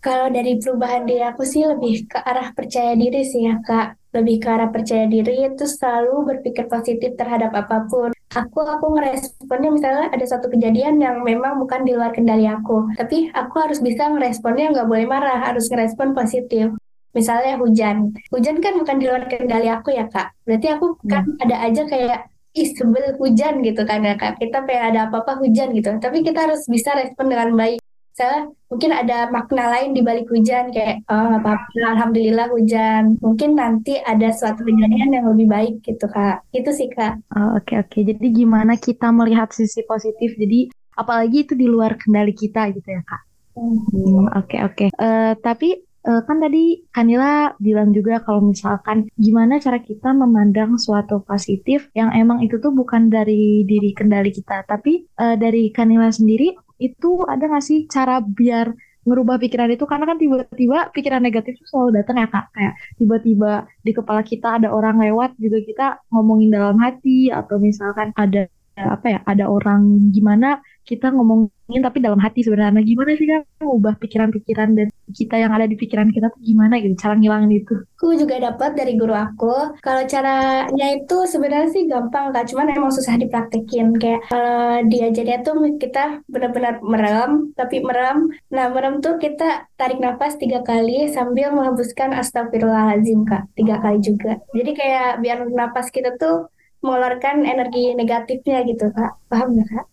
Kalau 0.00 0.32
dari 0.32 0.56
perubahan 0.56 1.04
diri 1.04 1.20
aku 1.20 1.44
sih 1.44 1.68
lebih 1.68 2.08
ke 2.08 2.18
arah 2.18 2.56
percaya 2.56 2.96
diri 2.96 3.20
sih 3.22 3.44
ya 3.44 3.60
kak. 3.60 4.00
Lebih 4.10 4.42
ke 4.42 4.48
arah 4.50 4.74
percaya 4.74 5.06
diri 5.06 5.46
itu 5.46 5.64
selalu 5.70 6.26
berpikir 6.34 6.66
positif 6.66 7.14
terhadap 7.14 7.54
apa 7.54 7.86
pun. 7.86 8.10
Aku 8.34 8.58
aku 8.66 8.98
ngeresponnya 8.98 9.70
misalnya 9.70 10.10
ada 10.10 10.26
satu 10.26 10.50
kejadian 10.50 10.98
yang 10.98 11.22
memang 11.22 11.62
bukan 11.62 11.86
di 11.86 11.94
luar 11.94 12.10
kendali 12.10 12.48
aku, 12.48 12.90
tapi 12.98 13.30
aku 13.30 13.54
harus 13.58 13.78
bisa 13.78 14.10
ngeresponnya 14.10 14.74
nggak 14.74 14.88
boleh 14.90 15.06
marah, 15.06 15.46
harus 15.46 15.70
ngerespon 15.70 16.14
positif 16.16 16.74
misalnya 17.10 17.58
hujan. 17.58 18.14
Hujan 18.30 18.62
kan 18.62 18.78
bukan 18.78 18.96
di 19.02 19.06
luar 19.10 19.26
kendali 19.26 19.66
aku 19.66 19.90
ya 19.94 20.06
kak. 20.06 20.30
Berarti 20.46 20.66
aku 20.70 20.98
kan 21.06 21.26
hmm. 21.26 21.42
ada 21.42 21.56
aja 21.66 21.82
kayak 21.86 22.29
ih 22.54 22.68
sebel 22.74 23.14
hujan 23.16 23.62
gitu 23.62 23.82
kan 23.86 24.02
ya 24.02 24.14
kak. 24.18 24.38
Kita 24.42 24.66
pengen 24.66 24.94
ada 24.94 25.00
apa-apa 25.10 25.38
hujan 25.38 25.70
gitu. 25.74 25.90
Tapi 25.98 26.22
kita 26.26 26.50
harus 26.50 26.66
bisa 26.66 26.94
respon 26.98 27.30
dengan 27.30 27.54
baik. 27.54 27.78
Misalnya 28.10 28.52
mungkin 28.68 28.90
ada 28.90 29.18
makna 29.30 29.64
lain 29.70 29.90
di 29.96 30.02
balik 30.02 30.26
hujan 30.28 30.74
kayak 30.74 31.06
oh 31.08 31.24
nggak 31.30 31.42
apa-apa 31.46 31.80
alhamdulillah 31.94 32.46
hujan. 32.50 33.16
Mungkin 33.22 33.50
nanti 33.54 33.96
ada 34.02 34.28
suatu 34.34 34.66
kejadian 34.66 35.14
yang 35.14 35.26
lebih 35.30 35.46
baik 35.46 35.74
gitu 35.86 36.10
kak. 36.10 36.42
Itu 36.50 36.74
sih 36.74 36.90
kak. 36.90 37.22
Oh, 37.38 37.54
oke 37.56 37.70
okay, 37.70 37.76
oke. 37.80 37.88
Okay. 37.90 38.02
Jadi 38.10 38.26
gimana 38.34 38.74
kita 38.76 39.08
melihat 39.14 39.54
sisi 39.54 39.86
positif. 39.86 40.34
Jadi 40.34 40.68
apalagi 40.98 41.46
itu 41.48 41.54
di 41.56 41.70
luar 41.70 41.96
kendali 41.96 42.34
kita 42.34 42.68
gitu 42.74 42.88
ya 42.90 43.02
kak. 43.06 43.22
Hmm, 43.54 43.78
oke 43.78 43.88
hmm, 43.94 44.26
oke. 44.26 44.46
Okay, 44.46 44.60
okay. 44.66 44.88
uh, 44.98 45.32
tapi 45.38 45.89
uh, 46.06 46.22
kan 46.24 46.36
tadi 46.40 46.84
Kanila 46.92 47.52
bilang 47.60 47.92
juga 47.92 48.22
kalau 48.24 48.52
misalkan 48.52 49.08
gimana 49.16 49.60
cara 49.60 49.80
kita 49.80 50.12
memandang 50.16 50.80
suatu 50.80 51.20
positif 51.24 51.88
yang 51.92 52.12
emang 52.16 52.40
itu 52.44 52.56
tuh 52.60 52.72
bukan 52.72 53.12
dari 53.12 53.64
diri 53.68 53.92
kendali 53.92 54.32
kita, 54.32 54.64
tapi 54.64 55.04
uh, 55.20 55.36
dari 55.36 55.68
Kanila 55.74 56.08
sendiri 56.08 56.56
itu 56.80 57.24
ada 57.28 57.44
nggak 57.44 57.64
sih 57.64 57.84
cara 57.90 58.24
biar 58.24 58.72
ngerubah 59.04 59.40
pikiran 59.40 59.72
itu? 59.72 59.84
Karena 59.88 60.04
kan 60.04 60.20
tiba-tiba 60.20 60.92
pikiran 60.92 61.22
negatif 61.24 61.56
itu 61.56 61.66
selalu 61.68 62.04
datang 62.04 62.20
ya 62.20 62.28
kak. 62.28 62.46
Kayak 62.52 62.74
tiba-tiba 63.00 63.52
di 63.80 63.92
kepala 63.96 64.20
kita 64.24 64.48
ada 64.60 64.68
orang 64.72 65.00
lewat 65.00 65.36
juga 65.40 65.58
kita 65.64 65.86
ngomongin 66.12 66.52
dalam 66.52 66.76
hati 66.80 67.32
atau 67.32 67.56
misalkan 67.56 68.12
ada 68.16 68.48
apa 68.88 69.06
ya 69.12 69.18
ada 69.28 69.44
orang 69.50 70.10
gimana 70.14 70.64
kita 70.90 71.14
ngomongin 71.14 71.80
tapi 71.86 72.02
dalam 72.02 72.18
hati 72.18 72.42
sebenarnya. 72.42 72.82
Gimana 72.82 73.14
sih 73.14 73.28
kan 73.30 73.46
mengubah 73.62 73.94
pikiran-pikiran 74.02 74.74
dan 74.74 74.88
kita 75.14 75.38
yang 75.38 75.54
ada 75.54 75.70
di 75.70 75.78
pikiran 75.78 76.10
kita 76.10 76.30
tuh 76.34 76.42
gimana 76.42 76.82
gitu 76.82 76.98
cara 76.98 77.14
ngilangin 77.14 77.62
itu? 77.62 77.74
Aku 77.94 78.16
juga 78.18 78.42
dapat 78.42 78.74
dari 78.74 78.98
guru 78.98 79.14
aku 79.14 79.78
kalau 79.78 80.02
caranya 80.10 80.86
itu 80.98 81.16
sebenarnya 81.30 81.70
sih 81.70 81.86
gampang 81.86 82.34
kak 82.34 82.50
cuman 82.50 82.74
emang 82.74 82.90
susah 82.90 83.14
dipraktekin. 83.20 83.94
Kayak 84.02 84.26
kalau 84.32 84.82
diajarnya 84.90 85.38
tuh 85.46 85.54
kita 85.78 86.26
benar-benar 86.26 86.82
merem 86.82 87.54
tapi 87.54 87.84
merem. 87.86 88.26
Nah 88.50 88.66
merem 88.74 88.98
tuh 88.98 89.22
kita 89.22 89.70
tarik 89.78 90.02
nafas 90.02 90.34
tiga 90.42 90.66
kali 90.66 91.06
sambil 91.06 91.54
menghembuskan 91.54 92.10
astagfirullahaladzim 92.18 93.22
kak 93.30 93.46
tiga 93.54 93.78
kali 93.78 94.02
juga. 94.02 94.42
Jadi 94.50 94.70
kayak 94.74 95.22
biar 95.22 95.46
nafas 95.54 95.92
kita 95.94 96.18
tuh 96.18 96.50
mengeluarkan 96.80 97.44
energi 97.44 97.92
negatifnya 97.92 98.64
gitu 98.64 98.88
kak. 98.92 99.12
Paham 99.28 99.56
nggak 99.56 99.68
kak? 99.68 99.86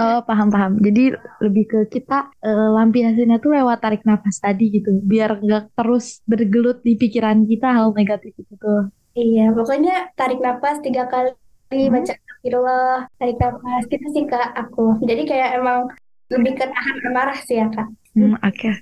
Oh 0.00 0.20
paham 0.24 0.48
paham. 0.48 0.72
Jadi 0.80 1.12
lebih 1.44 1.64
ke 1.68 1.80
kita 1.92 2.32
uh, 2.40 2.68
lampiasinnya 2.74 3.38
tuh 3.38 3.52
lewat 3.54 3.84
tarik 3.84 4.02
nafas 4.08 4.40
tadi 4.40 4.72
gitu 4.72 5.04
biar 5.04 5.38
nggak 5.38 5.76
terus 5.76 6.24
bergelut 6.24 6.80
di 6.80 6.96
pikiran 6.96 7.44
kita 7.44 7.68
hal 7.70 7.92
negatif 7.92 8.32
itu 8.40 8.54
tuh. 8.56 8.88
Iya 9.12 9.52
pokoknya 9.52 10.14
tarik 10.16 10.40
nafas 10.40 10.80
tiga 10.80 11.06
kali 11.12 11.36
hmm. 11.70 11.92
baca 11.92 12.12
astagfirullah 12.16 12.98
tarik 13.20 13.36
nafas. 13.36 13.82
Gitu 13.86 14.06
sih 14.16 14.24
kak 14.24 14.50
aku. 14.56 15.04
Jadi 15.04 15.22
kayak 15.28 15.60
emang 15.60 15.92
lebih 16.32 16.56
ke 16.56 16.64
tahan 16.64 16.96
amarah 17.12 17.38
sih 17.44 17.60
ya 17.60 17.68
kak. 17.68 17.88
Hmm, 18.16 18.34
oke. 18.40 18.48
okay. 18.48 18.74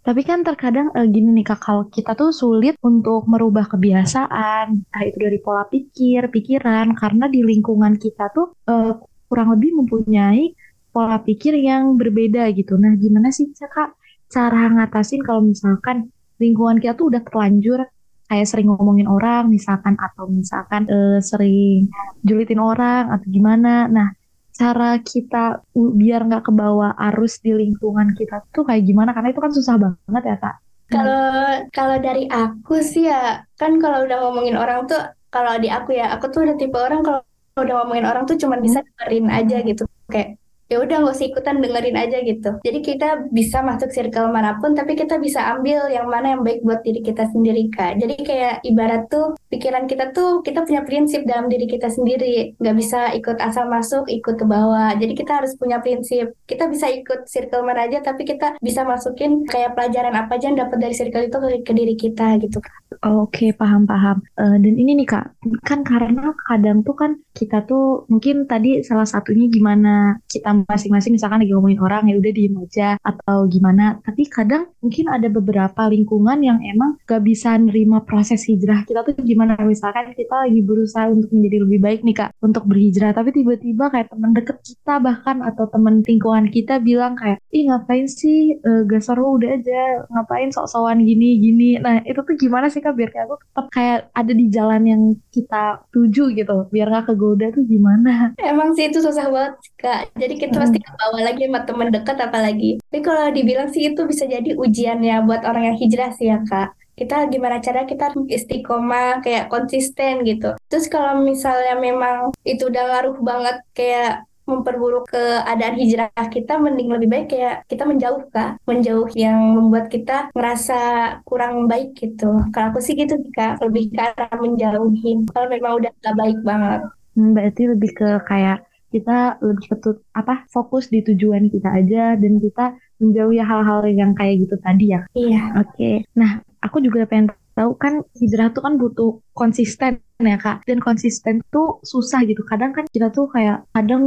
Tapi 0.00 0.24
kan 0.24 0.40
terkadang 0.40 0.88
uh, 0.96 1.04
gini 1.04 1.36
nih 1.36 1.44
kak, 1.44 1.60
kalau 1.60 1.84
kita 1.92 2.16
tuh 2.16 2.32
sulit 2.32 2.80
untuk 2.80 3.28
merubah 3.28 3.68
kebiasaan, 3.68 4.80
entah 4.80 5.02
itu 5.04 5.18
dari 5.20 5.38
pola 5.44 5.68
pikir, 5.68 6.32
pikiran, 6.32 6.96
karena 6.96 7.28
di 7.28 7.44
lingkungan 7.44 8.00
kita 8.00 8.32
tuh 8.32 8.56
uh, 8.64 8.96
kurang 9.28 9.52
lebih 9.52 9.76
mempunyai 9.76 10.56
pola 10.88 11.20
pikir 11.20 11.52
yang 11.60 12.00
berbeda 12.00 12.48
gitu. 12.56 12.80
Nah, 12.80 12.96
gimana 12.96 13.28
sih 13.28 13.52
kak 13.52 13.94
cara 14.30 14.72
ngatasin 14.72 15.20
kalau 15.20 15.44
misalkan 15.44 16.08
lingkungan 16.40 16.80
kita 16.80 16.96
tuh 16.96 17.12
udah 17.12 17.22
terlanjur 17.26 17.84
kayak 18.30 18.46
sering 18.46 18.70
ngomongin 18.70 19.10
orang 19.10 19.50
misalkan 19.50 19.98
atau 19.98 20.30
misalkan 20.30 20.86
uh, 20.86 21.18
sering 21.18 21.90
julitin 22.22 22.62
orang 22.62 23.10
atau 23.10 23.26
gimana. 23.26 23.90
Nah, 23.90 24.14
cara 24.60 25.00
kita 25.00 25.64
biar 25.72 26.28
nggak 26.28 26.52
kebawa 26.52 26.92
arus 27.08 27.40
di 27.40 27.56
lingkungan 27.56 28.12
kita 28.12 28.44
tuh 28.52 28.68
kayak 28.68 28.84
gimana? 28.84 29.16
Karena 29.16 29.32
itu 29.32 29.40
kan 29.40 29.52
susah 29.56 29.74
banget 29.80 30.22
ya 30.28 30.36
kak. 30.36 30.56
Kalau 30.90 31.24
kalau 31.72 31.96
dari 32.02 32.28
aku 32.28 32.84
sih 32.84 33.08
ya 33.08 33.40
kan 33.56 33.80
kalau 33.80 34.04
udah 34.04 34.18
ngomongin 34.20 34.60
orang 34.60 34.84
tuh 34.84 35.00
kalau 35.32 35.56
di 35.56 35.72
aku 35.72 35.96
ya 35.96 36.12
aku 36.12 36.28
tuh 36.28 36.44
udah 36.44 36.56
tipe 36.60 36.76
orang 36.76 37.00
kalau 37.00 37.24
udah 37.56 37.74
ngomongin 37.80 38.04
orang 38.04 38.26
tuh 38.26 38.36
cuma 38.36 38.58
bisa 38.58 38.82
dengerin 38.82 39.26
aja 39.30 39.56
gitu 39.62 39.86
kayak 40.10 40.36
ya 40.70 40.78
udah 40.78 41.02
nggak 41.02 41.14
usah 41.18 41.26
ikutan 41.26 41.58
dengerin 41.58 41.98
aja 41.98 42.18
gitu. 42.22 42.50
Jadi 42.62 42.78
kita 42.78 43.26
bisa 43.34 43.58
masuk 43.60 43.90
circle 43.90 44.30
mana 44.30 44.56
pun 44.62 44.78
tapi 44.78 44.94
kita 44.94 45.18
bisa 45.18 45.42
ambil 45.58 45.90
yang 45.90 46.06
mana 46.06 46.38
yang 46.38 46.46
baik 46.46 46.62
buat 46.62 46.86
diri 46.86 47.02
kita 47.02 47.26
sendiri 47.34 47.66
kak. 47.74 47.98
Jadi 47.98 48.14
kayak 48.22 48.62
ibarat 48.62 49.10
tuh 49.10 49.34
pikiran 49.50 49.90
kita 49.90 50.14
tuh 50.14 50.46
kita 50.46 50.62
punya 50.62 50.86
prinsip 50.86 51.26
dalam 51.26 51.50
diri 51.50 51.66
kita 51.66 51.90
sendiri. 51.90 52.54
Nggak 52.62 52.76
bisa 52.78 53.10
ikut 53.18 53.42
asal 53.42 53.66
masuk 53.66 54.06
ikut 54.06 54.38
ke 54.38 54.46
bawah. 54.46 54.94
Jadi 54.94 55.18
kita 55.18 55.42
harus 55.42 55.58
punya 55.58 55.82
prinsip. 55.82 56.38
Kita 56.46 56.70
bisa 56.70 56.86
ikut 56.86 57.26
circle 57.26 57.66
mana 57.66 57.90
aja 57.90 57.98
tapi 57.98 58.22
kita 58.22 58.54
bisa 58.62 58.86
masukin 58.86 59.42
kayak 59.50 59.74
pelajaran 59.74 60.14
apa 60.14 60.38
aja 60.38 60.54
yang 60.54 60.62
dapat 60.62 60.78
dari 60.78 60.94
circle 60.94 61.26
itu 61.26 61.36
ke, 61.66 61.72
diri 61.74 61.98
kita 61.98 62.38
gitu 62.38 62.62
kak. 62.62 62.78
Oke, 63.02 63.50
paham 63.58 63.90
paham. 63.90 64.22
Uh, 64.38 64.54
dan 64.54 64.74
ini 64.78 65.02
nih 65.02 65.08
kak, 65.08 65.34
kan 65.66 65.82
karena 65.82 66.30
kadang 66.46 66.86
tuh 66.86 66.94
kan 66.94 67.18
kita 67.34 67.64
tuh 67.64 68.04
mungkin 68.10 68.44
tadi 68.44 68.82
salah 68.82 69.06
satunya 69.06 69.48
gimana 69.48 70.18
kita 70.28 70.59
masing-masing 70.66 71.16
misalkan 71.16 71.42
lagi 71.44 71.52
ngomongin 71.52 71.80
orang 71.80 72.02
ya 72.08 72.16
udah 72.18 72.32
diem 72.32 72.56
aja 72.60 72.88
atau 73.00 73.46
gimana. 73.46 73.98
Tapi 74.02 74.22
kadang 74.28 74.70
mungkin 74.80 75.06
ada 75.12 75.28
beberapa 75.28 75.86
lingkungan 75.86 76.40
yang 76.40 76.58
emang 76.64 76.96
gak 77.04 77.22
bisa 77.22 77.54
nerima 77.56 78.02
proses 78.02 78.44
hijrah 78.48 78.84
kita 78.88 79.04
tuh 79.04 79.14
gimana. 79.22 79.54
Misalkan 79.60 80.12
kita 80.16 80.48
lagi 80.48 80.60
berusaha 80.64 81.06
untuk 81.12 81.30
menjadi 81.30 81.56
lebih 81.62 81.78
baik 81.80 82.00
nih 82.02 82.16
kak 82.16 82.30
untuk 82.40 82.64
berhijrah. 82.66 83.12
Tapi 83.12 83.30
tiba-tiba 83.36 83.92
kayak 83.92 84.08
teman 84.10 84.32
deket 84.34 84.58
kita 84.64 84.98
bahkan 84.98 85.44
atau 85.44 85.68
teman 85.70 86.02
lingkungan 86.02 86.48
kita 86.50 86.82
bilang 86.82 87.14
kayak 87.14 87.38
ih 87.52 87.68
ngapain 87.68 88.08
sih 88.10 88.58
uh, 88.60 88.82
gak 88.88 89.04
seru 89.04 89.38
udah 89.38 89.50
aja. 89.54 90.08
Ngapain 90.10 90.50
sok-sokan 90.50 91.04
gini 91.04 91.38
gini. 91.38 91.70
Nah 91.78 92.02
itu 92.02 92.20
tuh 92.24 92.34
gimana 92.34 92.66
sih 92.72 92.82
kak? 92.82 92.96
Biar 92.96 93.14
kayak 93.14 93.26
aku 93.30 93.36
tetap 93.38 93.66
kayak 93.70 93.98
ada 94.16 94.32
di 94.32 94.46
jalan 94.50 94.82
yang 94.88 95.02
kita 95.30 95.84
tuju 95.94 96.34
gitu. 96.34 96.56
Biar 96.72 96.88
gak 96.90 97.14
kegoda 97.14 97.52
tuh 97.54 97.62
gimana? 97.68 98.34
Emang 98.40 98.74
sih 98.74 98.90
itu 98.90 98.98
susah 98.98 99.30
banget 99.30 99.54
kak. 99.78 100.02
Jadi 100.18 100.34
kita 100.40 100.49
pasti 100.58 100.78
ke 100.82 100.90
bawah 100.96 101.20
lagi 101.22 101.42
sama 101.46 101.60
teman 101.68 101.88
dekat 101.94 102.16
apalagi. 102.18 102.70
Tapi 102.80 103.00
kalau 103.04 103.26
dibilang 103.30 103.68
sih 103.70 103.92
itu 103.92 104.00
bisa 104.08 104.24
jadi 104.26 104.56
ujiannya 104.56 105.22
buat 105.28 105.46
orang 105.46 105.74
yang 105.74 105.76
hijrah 105.78 106.10
sih 106.16 106.32
ya 106.32 106.42
kak. 106.42 106.74
Kita 106.98 107.30
gimana 107.32 107.64
cara 107.64 107.88
kita 107.88 108.12
istiqomah 108.12 109.24
kayak 109.24 109.48
konsisten 109.48 110.20
gitu. 110.26 110.52
Terus 110.68 110.86
kalau 110.90 111.22
misalnya 111.24 111.78
memang 111.78 112.34
itu 112.44 112.68
udah 112.68 112.82
ngaruh 112.92 113.16
banget 113.24 113.56
kayak 113.72 114.28
memperburuk 114.50 115.06
keadaan 115.06 115.78
hijrah 115.78 116.10
kita 116.26 116.58
mending 116.58 116.90
lebih 116.90 117.08
baik 117.08 117.26
kayak 117.30 117.62
kita 117.70 117.86
menjauh 117.86 118.26
kak 118.34 118.58
menjauh 118.66 119.06
yang 119.14 119.38
membuat 119.54 119.86
kita 119.86 120.34
ngerasa 120.34 120.78
kurang 121.22 121.70
baik 121.70 121.94
gitu 121.94 122.42
kalau 122.50 122.74
aku 122.74 122.82
sih 122.82 122.98
gitu 122.98 123.14
kak 123.30 123.62
lebih 123.62 123.94
ke 123.94 124.00
arah 124.02 124.34
menjauhin 124.42 125.30
kalau 125.30 125.46
memang 125.46 125.78
udah 125.78 125.92
gak 126.02 126.16
baik 126.18 126.38
banget 126.42 126.80
hmm, 127.14 127.30
berarti 127.38 127.62
lebih 127.70 127.90
ke 127.94 128.08
kayak 128.26 128.66
kita 128.90 129.38
lebih 129.40 129.66
ketut 129.70 130.02
apa 130.12 130.44
fokus 130.50 130.90
di 130.90 131.00
tujuan 131.06 131.46
kita 131.48 131.70
aja 131.70 132.18
dan 132.18 132.42
kita 132.42 132.74
menjauhi 133.00 133.40
hal-hal 133.40 133.86
yang 133.88 134.12
kayak 134.12 134.44
gitu 134.44 134.58
tadi 134.60 134.92
ya. 134.92 135.06
Iya. 135.16 135.42
Oke. 135.62 135.74
Okay. 135.74 135.96
Nah, 136.18 136.42
aku 136.60 136.84
juga 136.84 137.08
pengen 137.08 137.32
tahu 137.56 137.76
kan 137.76 138.04
hijrah 138.16 138.52
tuh 138.54 138.62
kan 138.62 138.74
butuh 138.78 139.20
konsisten 139.34 140.00
ya 140.20 140.36
kak 140.36 140.64
dan 140.68 140.78
konsisten 140.80 141.40
tuh 141.48 141.80
susah 141.84 142.24
gitu 142.24 142.44
kadang 142.44 142.72
kan 142.76 142.84
kita 142.88 143.08
tuh 143.12 143.28
kayak 143.32 143.64
kadang 143.72 144.04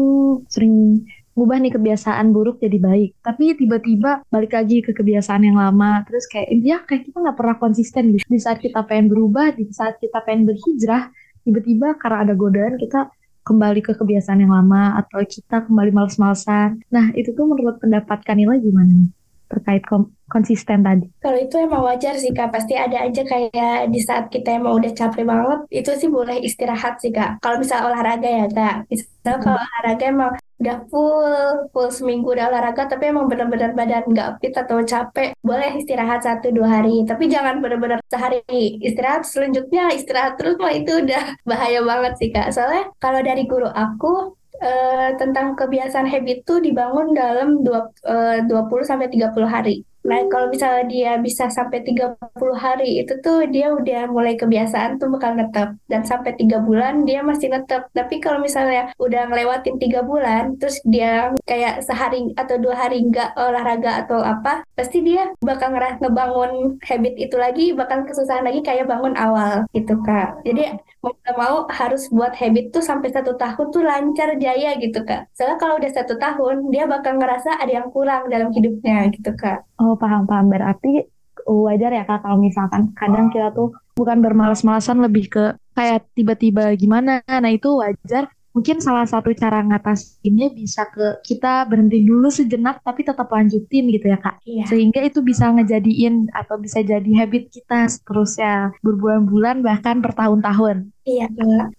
sering 0.49 1.05
ngubah 1.33 1.57
nih 1.57 1.73
kebiasaan 1.73 2.29
buruk 2.29 2.61
jadi 2.61 2.77
baik 2.77 3.17
tapi 3.25 3.57
tiba-tiba 3.57 4.21
balik 4.29 4.53
lagi 4.53 4.85
ke 4.85 4.93
kebiasaan 4.93 5.41
yang 5.49 5.57
lama 5.57 6.05
terus 6.05 6.29
kayak 6.29 6.49
ya 6.61 6.77
kayak 6.85 7.09
kita 7.09 7.17
nggak 7.17 7.37
pernah 7.37 7.57
konsisten 7.57 8.13
gitu 8.13 8.25
di 8.29 8.39
saat 8.41 8.61
kita 8.61 8.85
pengen 8.85 9.09
berubah 9.09 9.57
di 9.57 9.65
saat 9.73 9.97
kita 9.97 10.21
pengen 10.21 10.53
berhijrah 10.53 11.09
tiba-tiba 11.41 11.97
karena 11.97 12.17
ada 12.29 12.33
godaan 12.37 12.77
kita 12.77 13.09
kembali 13.43 13.79
ke 13.83 13.91
kebiasaan 13.95 14.43
yang 14.43 14.55
lama 14.55 14.97
atau 14.99 15.21
kita 15.23 15.67
kembali 15.67 15.91
males-malesan. 15.91 16.81
Nah, 16.89 17.11
itu 17.15 17.35
tuh 17.35 17.45
menurut 17.47 17.77
pendapat 17.83 18.23
Kanila 18.23 18.55
gimana 18.55 18.91
nih? 18.91 19.11
terkait 19.53 19.85
konsisten 20.25 20.81
tadi? 20.81 21.05
Kalau 21.21 21.37
itu 21.37 21.55
emang 21.61 21.85
wajar 21.85 22.17
sih 22.17 22.33
kak, 22.33 22.49
pasti 22.49 22.73
ada 22.73 23.05
aja 23.05 23.21
kayak 23.21 23.93
di 23.93 24.01
saat 24.01 24.33
kita 24.33 24.57
emang 24.57 24.81
udah 24.81 24.91
capek 24.97 25.23
banget, 25.29 25.59
itu 25.69 25.91
sih 25.93 26.09
boleh 26.09 26.41
istirahat 26.41 26.97
sih 26.97 27.13
kak. 27.13 27.37
Kalau 27.37 27.61
misal 27.61 27.85
olahraga 27.85 28.25
ya 28.25 28.47
kak, 28.49 28.89
misal 28.89 29.37
kalau 29.37 29.61
olahraga 29.61 30.03
emang 30.09 30.33
udah 30.63 30.77
full 30.87 31.67
full 31.75 31.89
seminggu 31.91 32.31
udah 32.31 32.47
olahraga 32.47 32.87
tapi 32.87 33.11
emang 33.11 33.27
benar-benar 33.27 33.75
badan 33.75 34.07
nggak 34.07 34.39
fit 34.39 34.55
atau 34.55 34.79
capek. 34.81 35.35
Boleh 35.43 35.75
istirahat 35.75 36.23
satu 36.23 36.55
dua 36.55 36.79
hari 36.79 37.03
tapi 37.03 37.27
jangan 37.27 37.59
benar-benar 37.59 37.99
sehari. 38.07 38.79
Istirahat 38.79 39.27
selanjutnya 39.27 39.91
istirahat 39.91 40.39
terus 40.39 40.55
mah 40.55 40.71
itu 40.71 41.03
udah 41.03 41.35
bahaya 41.49 41.83
banget 41.83 42.13
sih 42.17 42.29
kak. 42.31 42.55
Soalnya 42.55 42.89
kalau 43.03 43.19
dari 43.19 43.43
guru 43.43 43.67
aku 43.67 44.39
uh, 44.63 45.09
tentang 45.19 45.59
kebiasaan 45.59 46.07
habit 46.07 46.47
itu 46.47 46.63
dibangun 46.63 47.11
dalam 47.11 47.61
dua, 47.61 47.91
uh, 48.07 48.39
20 48.47 48.89
sampai 48.89 49.11
30 49.11 49.43
hari. 49.45 49.83
Nah, 50.03 50.19
kalau 50.27 50.51
misalnya 50.51 50.83
dia 50.91 51.11
bisa 51.17 51.47
sampai 51.47 51.79
30 51.83 52.19
hari, 52.59 52.99
itu 52.99 53.13
tuh 53.23 53.47
dia 53.47 53.71
udah 53.71 54.11
mulai 54.11 54.35
kebiasaan 54.35 54.99
tuh 54.99 55.07
bakal 55.15 55.39
ngetep. 55.39 55.79
Dan 55.87 56.03
sampai 56.03 56.35
3 56.35 56.59
bulan 56.59 57.07
dia 57.07 57.23
masih 57.23 57.51
ngetep. 57.51 57.87
Tapi 57.95 58.19
kalau 58.19 58.43
misalnya 58.43 58.91
udah 58.99 59.31
ngelewatin 59.31 59.79
3 59.79 60.03
bulan, 60.03 60.59
terus 60.59 60.83
dia 60.83 61.31
kayak 61.47 61.87
sehari 61.87 62.35
atau 62.35 62.59
dua 62.59 62.75
hari 62.75 63.03
nggak 63.07 63.35
olahraga 63.39 64.03
atau 64.05 64.19
apa, 64.19 64.67
pasti 64.75 64.99
dia 65.01 65.31
bakal 65.39 65.71
ngerasa 65.71 66.03
ngebangun 66.03 66.77
habit 66.83 67.15
itu 67.15 67.35
lagi, 67.39 67.65
bakal 67.71 68.03
kesusahan 68.03 68.43
lagi 68.43 68.59
kayak 68.59 68.85
bangun 68.91 69.15
awal 69.15 69.63
gitu, 69.71 69.95
Kak. 70.03 70.43
Jadi 70.43 70.92
mau 71.03 71.11
gak 71.19 71.35
mau 71.35 71.67
harus 71.67 72.07
buat 72.07 72.31
habit 72.31 72.71
tuh 72.71 72.79
sampai 72.79 73.11
satu 73.11 73.35
tahun 73.35 73.75
tuh 73.75 73.83
lancar 73.83 74.39
jaya 74.39 74.79
gitu 74.79 75.03
kak. 75.03 75.27
Soalnya 75.35 75.59
kalau 75.59 75.75
udah 75.75 75.91
satu 75.91 76.15
tahun 76.15 76.71
dia 76.71 76.87
bakal 76.87 77.19
ngerasa 77.19 77.59
ada 77.59 77.83
yang 77.83 77.91
kurang 77.91 78.31
dalam 78.31 78.55
hidupnya 78.55 79.11
gitu 79.11 79.35
kak. 79.35 79.67
Oh 79.83 79.99
paham 79.99 80.23
paham 80.23 80.47
berarti 80.47 81.03
wajar 81.43 81.91
ya 81.91 82.07
kak 82.07 82.23
kalau 82.23 82.39
misalkan 82.39 82.95
kadang 82.95 83.27
kita 83.27 83.51
tuh 83.51 83.75
bukan 83.99 84.23
bermalas-malasan 84.23 85.03
lebih 85.03 85.27
ke 85.27 85.59
kayak 85.75 86.07
tiba-tiba 86.15 86.71
gimana. 86.79 87.19
Nah 87.27 87.51
itu 87.51 87.83
wajar 87.83 88.31
mungkin 88.53 88.77
salah 88.79 89.09
satu 89.09 89.33
cara 89.33 89.65
ngatasinnya 89.65 90.53
bisa 90.53 90.85
ke 90.87 91.19
kita 91.25 91.65
berhenti 91.65 92.05
dulu 92.05 92.29
sejenak 92.29 92.85
tapi 92.85 93.01
tetap 93.01 93.27
lanjutin 93.27 93.89
gitu 93.89 94.07
ya 94.07 94.21
kak 94.21 94.39
iya. 94.45 94.65
sehingga 94.69 95.01
itu 95.01 95.25
bisa 95.25 95.49
ngejadiin 95.49 96.29
atau 96.31 96.61
bisa 96.61 96.85
jadi 96.85 97.11
habit 97.17 97.49
kita 97.49 97.89
seterusnya 97.89 98.77
berbulan-bulan 98.85 99.65
bahkan 99.65 99.99
bertahun-tahun 99.99 100.93
Iya. 101.03 101.27